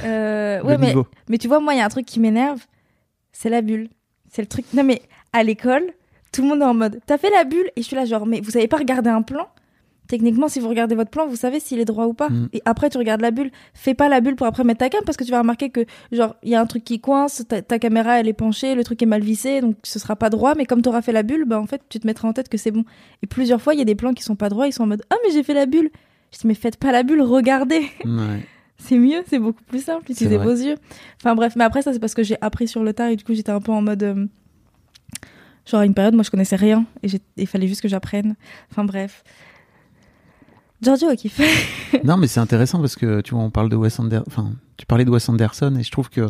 Euh, 0.05 0.63
ouais, 0.63 0.79
mais, 0.79 0.95
mais 1.29 1.39
tu 1.39 1.49
vois, 1.49 1.61
moi, 1.61 1.75
il 1.75 1.79
y 1.79 1.81
a 1.81 1.85
un 1.85 1.89
truc 1.89 2.07
qui 2.07 2.21
m'énerve, 2.21 2.61
c'est 3.33 3.51
la 3.51 3.63
bulle. 3.63 3.89
C'est 4.31 4.43
le 4.43 4.49
truc. 4.49 4.65
Non, 4.75 4.85
mais 4.85 5.03
à 5.33 5.43
l'école, 5.43 5.83
tout 6.33 6.43
le 6.43 6.49
monde 6.49 6.61
est 6.61 6.65
en 6.65 6.75
mode 6.75 7.01
T'as 7.07 7.19
fait 7.19 7.31
la 7.31 7.45
bulle? 7.45 7.71
Et 7.77 7.83
je 7.83 7.87
suis 7.87 7.97
là, 7.97 8.05
genre, 8.05 8.27
mais 8.27 8.41
vous 8.41 8.51
savez 8.51 8.69
pas 8.69 8.77
regarder 8.77 9.11
un 9.11 9.23
plan? 9.23 9.49
Techniquement, 10.09 10.49
si 10.49 10.59
vous 10.59 10.69
regardez 10.69 10.97
votre 10.97 11.11
plan, 11.11 11.29
vous 11.29 11.37
savez 11.37 11.61
s'il 11.61 11.79
est 11.79 11.85
droit 11.85 12.07
ou 12.07 12.15
pas. 12.15 12.31
Mm. 12.31 12.49
Et 12.53 12.63
après, 12.65 12.91
tu 12.91 12.99
regardes 12.99 13.21
la 13.21 13.31
bulle. 13.31 13.53
Fais 13.75 13.95
pas 13.95 14.09
la 14.09 14.21
bulle 14.21 14.35
pour 14.35 14.49
après 14.49 14.65
mettre 14.65 14.81
ta 14.81 14.89
cam 14.89 15.03
parce 15.07 15.17
que 15.17 15.23
tu 15.23 15.31
vas 15.31 15.39
remarquer 15.39 15.71
que, 15.71 15.85
genre, 16.11 16.35
il 16.43 16.51
y 16.51 16.57
a 16.57 16.61
un 16.61 16.67
truc 16.67 16.83
qui 16.83 16.99
coince, 16.99 17.45
ta, 17.49 17.63
ta 17.63 17.79
caméra, 17.79 18.19
elle 18.19 18.27
est 18.27 18.33
penchée, 18.33 18.75
le 18.75 18.83
truc 18.83 19.01
est 19.03 19.07
mal 19.07 19.23
vissé, 19.23 19.61
donc 19.61 19.77
ce 19.85 20.01
sera 20.01 20.17
pas 20.17 20.29
droit. 20.29 20.57
Mais 20.57 20.67
comme 20.67 20.83
t'auras 20.83 21.01
fait 21.01 21.13
la 21.13 21.23
bulle, 21.23 21.45
bah, 21.45 21.61
en 21.61 21.67
fait, 21.67 21.83
tu 21.89 22.01
te 22.01 22.07
mettras 22.09 22.27
en 22.27 22.33
tête 22.33 22.49
que 22.49 22.59
c'est 22.59 22.73
bon. 22.73 22.85
Et 23.23 23.29
plusieurs 23.29 23.63
fois, 23.63 23.73
il 23.75 23.79
y 23.79 23.83
a 23.83 23.85
des 23.85 23.95
plans 23.95 24.13
qui 24.13 24.25
sont 24.25 24.35
pas 24.35 24.49
droits, 24.49 24.67
ils 24.67 24.73
sont 24.73 24.83
en 24.83 24.89
mode 24.89 25.05
Ah, 25.11 25.17
mais 25.25 25.33
j'ai 25.33 25.45
fait 25.45 25.55
la 25.55 25.67
bulle. 25.67 25.91
Je 26.33 26.39
dis, 26.39 26.47
mais 26.49 26.55
faites 26.55 26.77
pas 26.77 26.91
la 26.91 27.05
bulle, 27.05 27.23
regardez. 27.23 27.83
Ouais. 28.05 28.41
C'est 28.83 28.97
mieux, 28.97 29.23
c'est 29.27 29.39
beaucoup 29.39 29.63
plus 29.65 29.85
simple, 29.85 30.11
utilisez 30.11 30.39
vos 30.39 30.53
yeux. 30.53 30.77
Enfin 31.21 31.35
bref, 31.35 31.53
mais 31.55 31.65
après 31.65 31.83
ça 31.83 31.93
c'est 31.93 31.99
parce 31.99 32.15
que 32.15 32.23
j'ai 32.23 32.39
appris 32.41 32.67
sur 32.67 32.83
le 32.83 32.95
tard 32.95 33.09
et 33.09 33.17
du 33.17 33.25
coup 33.25 33.35
j'étais 33.35 33.53
un 33.53 33.61
peu 33.61 33.73
en 33.73 33.83
mode... 33.83 34.03
euh, 34.03 34.25
genre 35.71 35.81
à 35.81 35.87
une 35.87 35.95
période 35.95 36.15
moi 36.15 36.23
je 36.25 36.31
connaissais 36.31 36.57
rien 36.57 36.85
et 37.03 37.09
il 37.37 37.47
fallait 37.47 37.69
juste 37.69 37.81
que 37.81 37.89
j'apprenne. 37.89 38.37
Enfin 38.71 38.85
bref. 38.85 39.23
Giorgio 40.83 41.15
kiffe. 41.15 41.41
non, 42.05 42.17
mais 42.17 42.27
c'est 42.27 42.41
intéressant 42.41 42.81
parce 42.81 42.97
que 42.97 43.21
tu 43.21 43.35
vois, 43.35 43.43
on 43.45 43.51
parle 43.51 43.69
de 43.69 43.77
Wes 43.77 43.99
Anderson. 44.01 44.25
Enfin, 44.27 44.53
tu 44.79 44.87
parlais 44.87 45.05
de 45.05 45.11
Wes 45.11 45.29
Anderson 45.29 45.77
et 45.79 45.83
je 45.83 45.91
trouve 45.91 46.09
que 46.09 46.27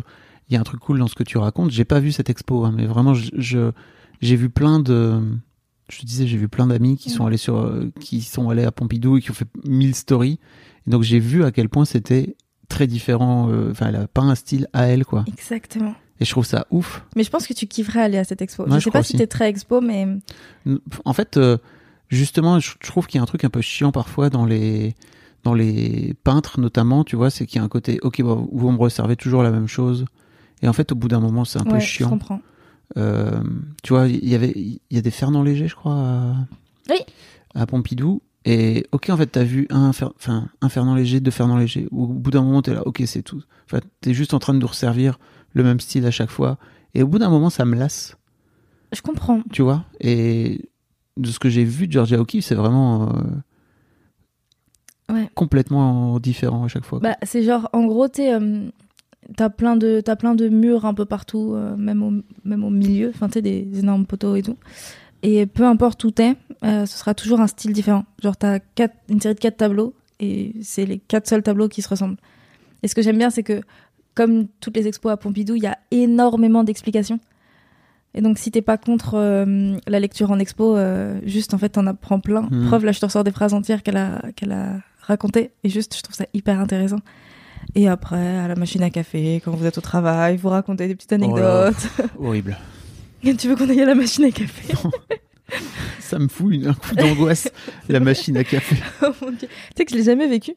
il 0.49 0.53
y 0.53 0.57
a 0.57 0.59
un 0.59 0.63
truc 0.63 0.81
cool 0.81 0.99
dans 0.99 1.07
ce 1.07 1.15
que 1.15 1.23
tu 1.23 1.37
racontes. 1.37 1.71
J'ai 1.71 1.85
pas 1.85 2.01
vu 2.01 2.11
cette 2.11 2.29
expo, 2.29 2.65
hein, 2.65 2.73
mais 2.75 2.85
vraiment, 2.85 3.13
je, 3.13 3.71
j'ai 4.21 4.35
vu 4.35 4.49
plein 4.49 4.79
de. 4.81 5.21
Je 5.89 5.99
te 5.99 6.05
disais, 6.05 6.27
j'ai 6.27 6.37
vu 6.37 6.49
plein 6.49 6.67
d'amis 6.67 6.97
qui 6.97 7.09
sont 7.09 7.25
allés 7.25 7.37
sur, 7.37 7.57
euh, 7.57 7.91
qui 8.01 8.21
sont 8.21 8.49
allés 8.49 8.63
à 8.65 8.71
Pompidou 8.71 9.17
et 9.17 9.21
qui 9.21 9.31
ont 9.31 9.33
fait 9.33 9.47
mille 9.65 9.95
stories. 9.95 10.39
Et 10.87 10.89
donc 10.89 11.03
j'ai 11.03 11.19
vu 11.19 11.43
à 11.45 11.51
quel 11.51 11.69
point 11.69 11.85
c'était 11.85 12.35
très 12.67 12.87
différent. 12.87 13.49
euh, 13.49 13.71
Enfin, 13.71 13.87
elle 13.87 13.95
a 13.95 14.07
pas 14.07 14.21
un 14.21 14.35
style 14.35 14.67
à 14.73 14.87
elle, 14.87 15.05
quoi. 15.05 15.23
Exactement. 15.27 15.95
Et 16.21 16.25
je 16.25 16.31
trouve 16.31 16.45
ça 16.45 16.67
ouf. 16.71 17.03
Mais 17.17 17.23
je 17.23 17.29
pense 17.29 17.45
que 17.47 17.53
tu 17.53 17.65
kifferais 17.67 18.01
aller 18.03 18.17
à 18.19 18.23
cette 18.23 18.41
expo. 18.41 18.63
Ouais, 18.63 18.69
je 18.73 18.75
je 18.79 18.83
sais 18.85 18.91
pas 18.91 19.01
si 19.03 19.11
aussi. 19.13 19.17
t'es 19.17 19.27
très 19.27 19.49
expo 19.49 19.81
mais... 19.81 20.07
En 21.03 21.13
fait, 21.13 21.35
euh, 21.37 21.57
justement, 22.09 22.59
je 22.59 22.71
trouve 22.79 23.07
qu'il 23.07 23.17
y 23.17 23.19
a 23.19 23.23
un 23.23 23.25
truc 23.25 23.43
un 23.43 23.49
peu 23.49 23.61
chiant 23.61 23.91
parfois 23.91 24.29
dans 24.29 24.45
les 24.45 24.95
dans 25.43 25.55
les 25.55 26.13
peintres 26.23 26.59
notamment, 26.59 27.03
tu 27.03 27.15
vois, 27.15 27.31
c'est 27.31 27.47
qu'il 27.47 27.57
y 27.57 27.59
a 27.59 27.63
un 27.65 27.67
côté, 27.67 27.97
ok, 28.03 28.21
bah, 28.21 28.37
vous 28.51 28.69
me 28.71 28.77
resservez 28.77 29.15
toujours 29.15 29.41
la 29.41 29.49
même 29.49 29.67
chose, 29.67 30.05
et 30.61 30.67
en 30.67 30.73
fait, 30.73 30.91
au 30.91 30.95
bout 30.95 31.07
d'un 31.07 31.19
moment, 31.19 31.43
c'est 31.45 31.59
un 31.59 31.63
peu 31.63 31.71
ouais, 31.71 31.79
je 31.81 31.87
chiant. 31.87 32.09
comprends. 32.09 32.39
Euh, 32.97 33.41
tu 33.81 33.93
vois, 33.93 34.07
il 34.07 34.29
y 34.29 34.35
avait, 34.35 34.51
il 34.55 34.79
y 34.91 34.97
a 34.99 35.01
des 35.01 35.09
Fernand 35.09 35.41
Léger, 35.41 35.67
je 35.67 35.73
crois, 35.73 35.95
à, 35.95 36.35
Oui. 36.91 36.97
à 37.55 37.65
Pompidou, 37.65 38.21
et 38.45 38.85
ok, 38.91 39.09
en 39.09 39.17
fait, 39.17 39.25
t'as 39.25 39.43
vu 39.43 39.65
un, 39.71 39.91
Fer- 39.93 40.11
enfin, 40.15 40.47
un 40.61 40.69
Fernand 40.69 40.93
Léger, 40.93 41.21
deux 41.21 41.31
Fernand 41.31 41.57
Léger, 41.57 41.87
au 41.89 42.05
bout 42.05 42.29
d'un 42.29 42.43
moment, 42.43 42.61
t'es 42.61 42.75
là, 42.75 42.85
ok, 42.85 43.01
c'est 43.07 43.23
tout. 43.23 43.41
Enfin, 43.65 43.79
t'es 44.01 44.13
juste 44.13 44.35
en 44.35 44.39
train 44.39 44.53
de 44.53 44.59
nous 44.59 44.67
resservir 44.67 45.17
le 45.53 45.63
même 45.63 45.79
style 45.79 46.05
à 46.05 46.11
chaque 46.11 46.29
fois, 46.29 46.57
et 46.93 47.03
au 47.03 47.07
bout 47.07 47.19
d'un 47.19 47.29
moment, 47.29 47.49
ça 47.49 47.65
me 47.65 47.75
lasse 47.75 48.15
Je 48.93 49.01
comprends. 49.01 49.41
tu 49.51 49.61
vois? 49.61 49.85
Et 49.99 50.69
de 51.17 51.27
ce 51.29 51.39
que 51.39 51.49
j'ai 51.49 51.63
vu 51.65 51.87
de 51.87 51.91
Georgia 51.93 52.19
O'Keeffe, 52.19 52.45
c'est 52.45 52.55
vraiment 52.55 53.09
euh, 53.09 53.13
Ouais. 55.13 55.29
complètement 55.35 56.19
différent 56.19 56.63
à 56.63 56.67
chaque 56.69 56.85
fois. 56.85 56.99
Bah, 56.99 57.17
c'est 57.23 57.43
genre, 57.43 57.69
en 57.73 57.85
gros, 57.85 58.07
t'es, 58.07 58.33
euh, 58.33 58.69
t'as 59.35 59.49
plein 59.49 59.75
de, 59.75 60.01
plein 60.17 60.35
de 60.35 60.47
murs 60.47 60.85
un 60.85 60.93
peu 60.93 61.03
partout, 61.05 61.51
euh, 61.53 61.75
même 61.75 62.01
au, 62.01 62.13
même 62.45 62.63
au 62.63 62.69
milieu, 62.69 63.09
enfin, 63.13 63.27
des 63.27 63.67
énormes 63.77 64.05
poteaux 64.05 64.35
et 64.35 64.41
tout. 64.41 64.57
Et 65.23 65.45
peu 65.47 65.65
importe 65.65 66.03
où 66.05 66.11
t'es, 66.11 66.35
euh, 66.63 66.85
ce 66.85 66.97
sera 66.97 67.13
toujours 67.13 67.41
un 67.41 67.47
style 67.47 67.73
différent. 67.73 68.05
Genre, 68.23 68.37
t'as 68.37 68.59
quatre, 68.59 68.95
une 69.09 69.19
série 69.19 69.35
de 69.35 69.39
quatre 69.39 69.57
tableaux, 69.57 69.93
et 70.21 70.53
c'est 70.63 70.85
les 70.85 70.99
quatre 70.99 71.27
seuls 71.27 71.43
tableaux 71.43 71.67
qui 71.67 71.81
se 71.81 71.89
ressemblent. 71.89 72.17
Et 72.81 72.87
ce 72.87 72.95
que 72.95 73.01
j'aime 73.01 73.17
bien, 73.17 73.29
c'est 73.29 73.43
que, 73.43 73.61
comme 74.15 74.47
toutes 74.59 74.75
les 74.77 74.87
expos 74.87 75.11
à 75.11 75.17
Pompidou, 75.17 75.55
il 75.55 75.63
y 75.63 75.67
a 75.67 75.77
énormément 75.91 76.63
d'explications. 76.63 77.19
Et 78.13 78.21
donc, 78.21 78.37
si 78.37 78.51
t'es 78.51 78.61
pas 78.61 78.77
contre 78.77 79.13
euh, 79.15 79.77
la 79.87 79.99
lecture 80.01 80.31
en 80.31 80.39
expo, 80.39 80.75
euh, 80.75 81.19
juste, 81.23 81.53
en 81.53 81.57
fait, 81.57 81.69
t'en 81.69 81.87
apprends 81.87 82.19
plein. 82.19 82.47
Mhm. 82.51 82.67
Preuve, 82.67 82.83
là, 82.85 82.91
je 82.91 82.99
te 82.99 83.05
ressors 83.05 83.23
des 83.23 83.31
phrases 83.31 83.53
entières 83.53 83.83
qu'elle 83.83 83.95
a, 83.97 84.21
qu'elle 84.35 84.51
a 84.51 84.81
racontées. 84.99 85.51
Et 85.63 85.69
juste, 85.69 85.95
je 85.95 86.01
trouve 86.01 86.15
ça 86.15 86.25
hyper 86.33 86.59
intéressant. 86.59 86.99
Et 87.75 87.87
après, 87.87 88.37
à 88.37 88.47
la 88.49 88.55
machine 88.55 88.83
à 88.83 88.89
café, 88.89 89.41
quand 89.45 89.51
vous 89.51 89.65
êtes 89.65 89.77
au 89.77 89.81
travail, 89.81 90.35
vous 90.35 90.49
racontez 90.49 90.87
des 90.89 90.95
petites 90.95 91.13
Oh 91.13 91.15
anecdotes. 91.15 91.87
Horrible. 92.19 92.57
tu 93.23 93.47
veux 93.47 93.55
qu'on 93.55 93.69
aille 93.69 93.81
à 93.81 93.85
la 93.85 93.95
machine 93.95 94.25
à 94.25 94.31
café? 94.31 94.73
Ça 95.99 96.19
me 96.19 96.27
fout 96.27 96.53
une- 96.53 96.67
un 96.67 96.73
coup 96.73 96.95
d'angoisse, 96.95 97.49
la 97.87 97.99
machine 98.01 98.35
à 98.37 98.43
café. 98.43 98.75
Oh 99.03 99.11
mon 99.21 99.31
dieu. 99.31 99.47
Tu 99.47 99.73
sais 99.77 99.85
que 99.85 99.91
je 99.91 99.97
l'ai 99.97 100.03
jamais 100.03 100.27
vécu. 100.27 100.53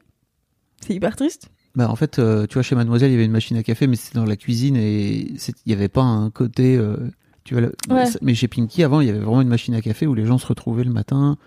C'est 0.85 0.93
hyper 0.93 1.15
triste. 1.15 1.49
Bah, 1.75 1.89
en 1.89 1.95
fait, 1.95 2.19
euh, 2.19 2.45
tu 2.47 2.53
vois, 2.55 2.63
chez 2.63 2.75
Mademoiselle, 2.75 3.09
il 3.09 3.13
y 3.13 3.15
avait 3.15 3.25
une 3.25 3.31
machine 3.31 3.57
à 3.57 3.63
café, 3.63 3.85
mais 3.87 3.95
c'était 3.95 4.17
dans 4.17 4.25
la 4.25 4.37
cuisine 4.37 4.75
et 4.77 5.33
c'est- 5.37 5.55
il 5.65 5.69
n'y 5.69 5.73
avait 5.73 5.89
pas 5.89 6.01
un 6.03 6.29
côté. 6.29 6.77
euh, 6.77 6.95
tu 7.43 7.53
vois, 7.53 7.61
le- 7.61 7.73
Ouais. 7.93 8.05
Mais 8.21 8.33
chez 8.33 8.47
Pinky, 8.47 8.83
avant, 8.83 9.01
il 9.01 9.07
y 9.07 9.09
avait 9.09 9.19
vraiment 9.19 9.41
une 9.41 9.47
machine 9.49 9.73
à 9.75 9.81
café 9.81 10.07
où 10.07 10.13
les 10.15 10.25
gens 10.25 10.37
se 10.37 10.47
retrouvaient 10.47 10.83
le 10.85 10.91
matin 10.91 11.37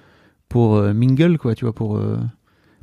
pour 0.49 0.77
euh, 0.77 0.93
mingle, 0.93 1.39
quoi, 1.39 1.55
tu 1.55 1.65
vois, 1.65 1.75
pour, 1.75 1.97
euh, 1.97 2.19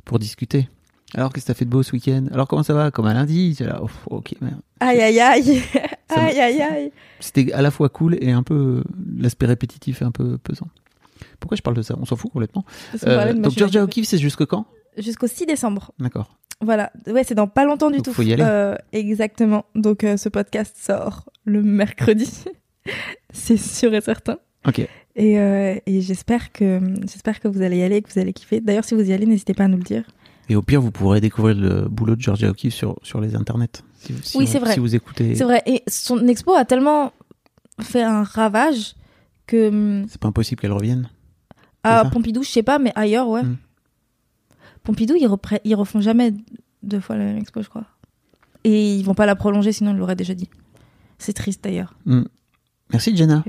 pour 0.04 0.18
discuter. 0.18 0.68
Alors, 1.14 1.32
qu'est-ce 1.32 1.46
que 1.46 1.52
t'as 1.52 1.54
fait 1.58 1.64
de 1.64 1.70
beau 1.70 1.82
ce 1.84 1.92
week-end? 1.92 2.26
Alors, 2.32 2.48
comment 2.48 2.64
ça 2.64 2.74
va? 2.74 2.90
Comme 2.90 3.06
un 3.06 3.14
lundi? 3.14 3.50
J'étais 3.52 3.64
là, 3.70 3.80
oh, 3.82 3.88
ok, 4.16 4.34
merde. 4.40 4.60
Aïe 4.80 5.00
aïe 5.00 5.20
aïe. 5.20 5.62
Ça 6.10 6.16
me- 6.20 6.26
aïe 6.28 6.40
aïe 6.40 6.60
aïe. 6.60 6.92
C'était 7.20 7.52
à 7.52 7.62
la 7.62 7.70
fois 7.70 7.88
cool 7.88 8.16
et 8.20 8.32
un 8.32 8.42
peu. 8.42 8.82
L'aspect 9.16 9.46
répétitif 9.46 10.02
est 10.02 10.04
un 10.04 10.10
peu 10.10 10.36
pesant. 10.36 10.68
Pourquoi 11.40 11.56
je 11.56 11.62
parle 11.62 11.76
de 11.76 11.82
ça? 11.82 11.94
On 11.98 12.04
s'en 12.04 12.16
fout 12.16 12.30
complètement. 12.32 12.64
Parce 12.90 13.04
qu'on 13.04 13.10
parlait 13.14 13.30
de 13.32 13.36
donc, 13.38 13.44
machine 13.46 13.58
à 13.58 13.60
Georgia 13.66 13.80
café. 13.86 14.00
O'Keeffe, 14.00 14.08
c'est 14.08 14.18
jusque 14.18 14.44
quand? 14.46 14.66
Jusqu'au 14.98 15.26
6 15.28 15.46
décembre. 15.46 15.92
D'accord. 15.98 16.36
Voilà. 16.60 16.90
Ouais, 17.06 17.22
c'est 17.24 17.34
dans 17.34 17.48
pas 17.48 17.64
longtemps 17.64 17.90
du 17.90 17.96
Donc, 17.96 18.06
tout. 18.06 18.12
faut 18.12 18.22
y 18.22 18.32
aller. 18.32 18.42
Euh, 18.46 18.74
exactement. 18.92 19.66
Donc, 19.74 20.04
euh, 20.04 20.16
ce 20.16 20.28
podcast 20.28 20.76
sort 20.78 21.28
le 21.44 21.62
mercredi. 21.62 22.30
c'est 23.32 23.56
sûr 23.56 23.94
et 23.94 24.00
certain. 24.00 24.38
Ok. 24.66 24.80
Et, 25.18 25.38
euh, 25.38 25.74
et 25.86 26.00
j'espère 26.00 26.52
que 26.52 26.80
j'espère 27.02 27.40
que 27.40 27.48
vous 27.48 27.62
allez 27.62 27.78
y 27.78 27.82
aller, 27.82 28.02
que 28.02 28.12
vous 28.12 28.18
allez 28.20 28.32
kiffer. 28.32 28.60
D'ailleurs, 28.60 28.84
si 28.84 28.94
vous 28.94 29.08
y 29.08 29.12
allez, 29.12 29.26
n'hésitez 29.26 29.54
pas 29.54 29.64
à 29.64 29.68
nous 29.68 29.78
le 29.78 29.82
dire. 29.82 30.04
Et 30.48 30.56
au 30.56 30.62
pire, 30.62 30.80
vous 30.80 30.90
pourrez 30.92 31.20
découvrir 31.20 31.56
le 31.56 31.88
boulot 31.88 32.16
de 32.16 32.20
Georgia 32.20 32.50
O'Keeffe 32.50 32.74
sur, 32.74 32.96
sur 33.02 33.20
les 33.20 33.34
internets. 33.34 33.82
Si, 34.22 34.36
Oui, 34.36 34.46
c'est 34.46 34.58
vrai. 34.58 34.74
Si 34.74 34.80
vous 34.80 34.94
écoutez. 34.94 35.34
C'est 35.34 35.44
vrai. 35.44 35.62
Et 35.66 35.82
son 35.88 36.26
expo 36.28 36.52
a 36.54 36.64
tellement 36.64 37.12
fait 37.80 38.02
un 38.02 38.22
ravage 38.22 38.94
que 39.46 39.68
hum, 39.68 40.06
C'est 40.08 40.20
pas 40.20 40.28
impossible 40.28 40.60
qu'elle 40.60 40.72
revienne. 40.72 41.08
à 41.82 42.04
Pompidou, 42.04 42.42
je 42.42 42.50
sais 42.50 42.62
pas, 42.62 42.78
mais 42.78 42.92
ailleurs, 42.94 43.28
ouais. 43.28 43.42
Mm. 43.42 43.56
Pompidou, 44.86 45.14
ils, 45.20 45.26
reprennent- 45.26 45.60
ils 45.64 45.74
refont 45.74 46.00
jamais 46.00 46.32
deux 46.82 47.00
fois 47.00 47.16
la 47.16 47.24
même 47.24 47.36
expo, 47.38 47.60
je 47.62 47.68
crois. 47.68 47.84
Et 48.64 48.94
ils 48.96 49.02
vont 49.04 49.14
pas 49.14 49.26
la 49.26 49.36
prolonger, 49.36 49.72
sinon 49.72 49.92
ils 49.92 49.96
l'auraient 49.98 50.16
déjà 50.16 50.34
dit. 50.34 50.48
C'est 51.18 51.32
triste 51.34 51.62
d'ailleurs. 51.62 51.94
Hmm. 52.06 52.22
Merci 52.92 53.16
Jenna. 53.16 53.44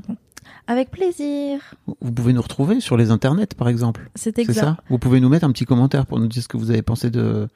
Avec 0.67 0.91
plaisir. 0.91 1.60
Vous 2.01 2.12
pouvez 2.12 2.34
nous 2.34 2.41
retrouver 2.41 2.82
sur 2.82 2.98
les 2.98 3.12
internets, 3.12 3.48
par 3.58 3.70
exemple. 3.70 4.10
C'est 4.15 4.36
C'est 4.36 4.41
exact. 4.41 4.62
ça 4.62 4.77
Vous 4.89 4.98
pouvez 5.00 5.20
nous 5.20 5.29
mettre 5.29 5.46
un 5.46 5.51
petit 5.51 5.65
commentaire 5.65 6.06
pour 6.06 6.20
nous 6.20 6.27
dire 6.27 6.44
ce 6.44 6.48
que 6.48 6.58
vous 6.58 6.72
avez 6.72 6.82
pensé 6.82 7.10
de. 7.10 7.48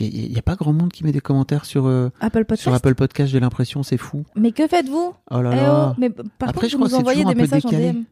Il 0.00 0.32
n'y 0.32 0.38
a, 0.38 0.42
pas 0.42 0.56
grand 0.56 0.72
monde 0.72 0.90
qui 0.90 1.04
met 1.04 1.12
des 1.12 1.20
commentaires 1.20 1.64
sur, 1.64 1.86
euh, 1.86 2.10
Apple 2.20 2.40
Podcast. 2.46 2.62
sur 2.62 2.74
Apple 2.74 2.96
Podcast, 2.96 3.30
j'ai 3.30 3.38
l'impression, 3.38 3.84
c'est 3.84 3.96
fou. 3.96 4.24
Mais 4.34 4.50
que 4.50 4.66
faites-vous 4.66 5.14
Oh 5.30 5.40
là 5.40 5.50
Eh 5.52 5.56
là. 5.56 5.90
oh, 5.92 5.94
Mais 6.00 6.10
par 6.10 6.48
Après, 6.48 6.62
contre, 6.62 6.68
je 6.72 6.76
vous 6.76 6.84
crois 6.84 6.88
nous 6.88 7.00
envoyez 7.00 7.24
des 7.24 7.34
messages 7.36 7.64
en. 7.64 7.70
DM. 7.70 8.02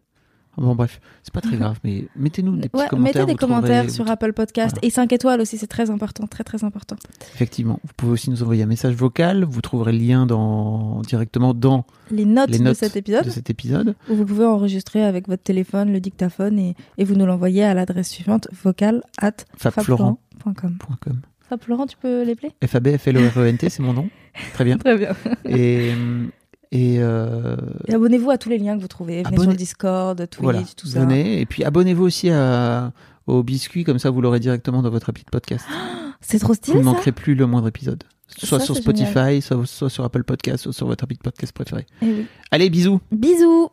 Bon, 0.58 0.74
bref, 0.74 1.00
c'est 1.22 1.32
pas 1.32 1.40
très 1.40 1.56
grave, 1.56 1.78
mais 1.82 2.04
mettez-nous 2.14 2.56
des 2.56 2.68
petits 2.68 2.82
Ouais, 2.82 2.88
commentaires. 2.88 3.22
mettez 3.22 3.32
des 3.32 3.38
trouverez- 3.38 3.54
commentaires 3.60 3.90
sur 3.90 4.10
Apple 4.10 4.32
Podcast 4.34 4.74
Voilà. 4.76 4.86
et 4.86 4.90
5 4.90 5.12
étoiles 5.12 5.40
aussi, 5.40 5.56
c'est 5.56 5.66
très 5.66 5.90
important, 5.90 6.26
très 6.26 6.44
très 6.44 6.62
important. 6.62 6.96
Effectivement. 7.34 7.80
Vous 7.84 7.92
pouvez 7.96 8.12
aussi 8.12 8.28
nous 8.30 8.42
envoyer 8.42 8.62
un 8.62 8.66
message 8.66 8.94
vocal. 8.94 9.44
Vous 9.44 9.60
trouverez 9.62 9.92
le 9.92 9.98
lien 9.98 10.26
dans... 10.26 11.00
directement 11.02 11.54
dans 11.54 11.86
Les 12.10 12.26
notes, 12.26 12.50
les 12.50 12.58
de 12.58 12.74
cet 12.74 12.96
épisode, 12.96 13.24
de 13.24 13.30
cet 13.30 13.48
épisode. 13.48 13.94
où 14.10 14.14
vous 14.14 14.26
pouvez 14.26 14.44
enregistrer 14.44 15.02
avec 15.04 15.26
votre 15.26 15.42
téléphone 15.42 15.90
le 15.92 16.00
dictaphone 16.00 16.58
et, 16.58 16.74
et 16.98 17.04
vous 17.04 17.14
nous 17.14 17.24
l'envoyez 17.26 17.64
à 17.64 17.72
l'adresse 17.72 18.10
suivante 18.10 18.48
vocal 18.62 19.02
at 19.20 19.32
Fabflorent. 19.56 20.18
fabflorent.com. 20.44 21.20
Fab 21.48 21.62
Florent, 21.62 21.86
tu 21.86 21.96
peux 21.96 22.24
les 22.24 22.34
plaire 22.34 22.50
F-A-B-F-L-O-R-E-N-T, 22.64 23.68
c'est 23.70 23.82
mon 23.82 23.92
nom. 23.92 24.08
Très 24.54 24.64
bien. 24.64 24.76
Très 24.78 24.96
bien. 24.96 25.10
Et, 25.44 25.92
et, 26.72 26.96
euh, 26.98 27.56
Et 27.86 27.94
abonnez-vous 27.94 28.30
à 28.30 28.38
tous 28.38 28.48
les 28.48 28.58
liens 28.58 28.76
que 28.76 28.82
vous 28.82 28.88
trouvez. 28.88 29.22
Venez 29.22 29.38
sur 29.38 29.50
le 29.50 29.56
Discord, 29.56 30.16
Twitch, 30.16 30.42
voilà, 30.42 30.62
tout 30.76 30.86
ça. 30.86 31.00
venez. 31.00 31.40
Et 31.40 31.46
puis 31.46 31.62
abonnez-vous 31.64 32.02
aussi 32.04 32.30
à, 32.30 32.92
au 33.26 33.42
biscuit, 33.42 33.84
comme 33.84 33.98
ça 33.98 34.10
vous 34.10 34.20
l'aurez 34.22 34.40
directement 34.40 34.82
dans 34.82 34.90
votre 34.90 35.10
appli 35.10 35.22
de 35.24 35.30
podcast. 35.30 35.64
C'est 36.20 36.38
trop 36.38 36.48
Vous 36.48 36.54
stylé 36.54 36.78
ne 36.78 36.84
ça. 36.84 36.90
manquerez 36.90 37.12
plus 37.12 37.34
le 37.34 37.46
moindre 37.46 37.68
épisode. 37.68 38.04
Soit 38.28 38.60
Ça, 38.60 38.64
sur 38.64 38.76
Spotify, 38.76 39.42
soit, 39.42 39.66
soit 39.66 39.90
sur 39.90 40.04
Apple 40.04 40.24
Podcast, 40.24 40.62
soit 40.62 40.72
sur 40.72 40.86
votre 40.86 41.04
appli 41.04 41.16
de 41.18 41.22
podcast 41.22 41.52
préféré. 41.52 41.84
Eh 42.00 42.06
oui. 42.06 42.26
Allez, 42.50 42.70
bisous 42.70 43.00
Bisous 43.10 43.68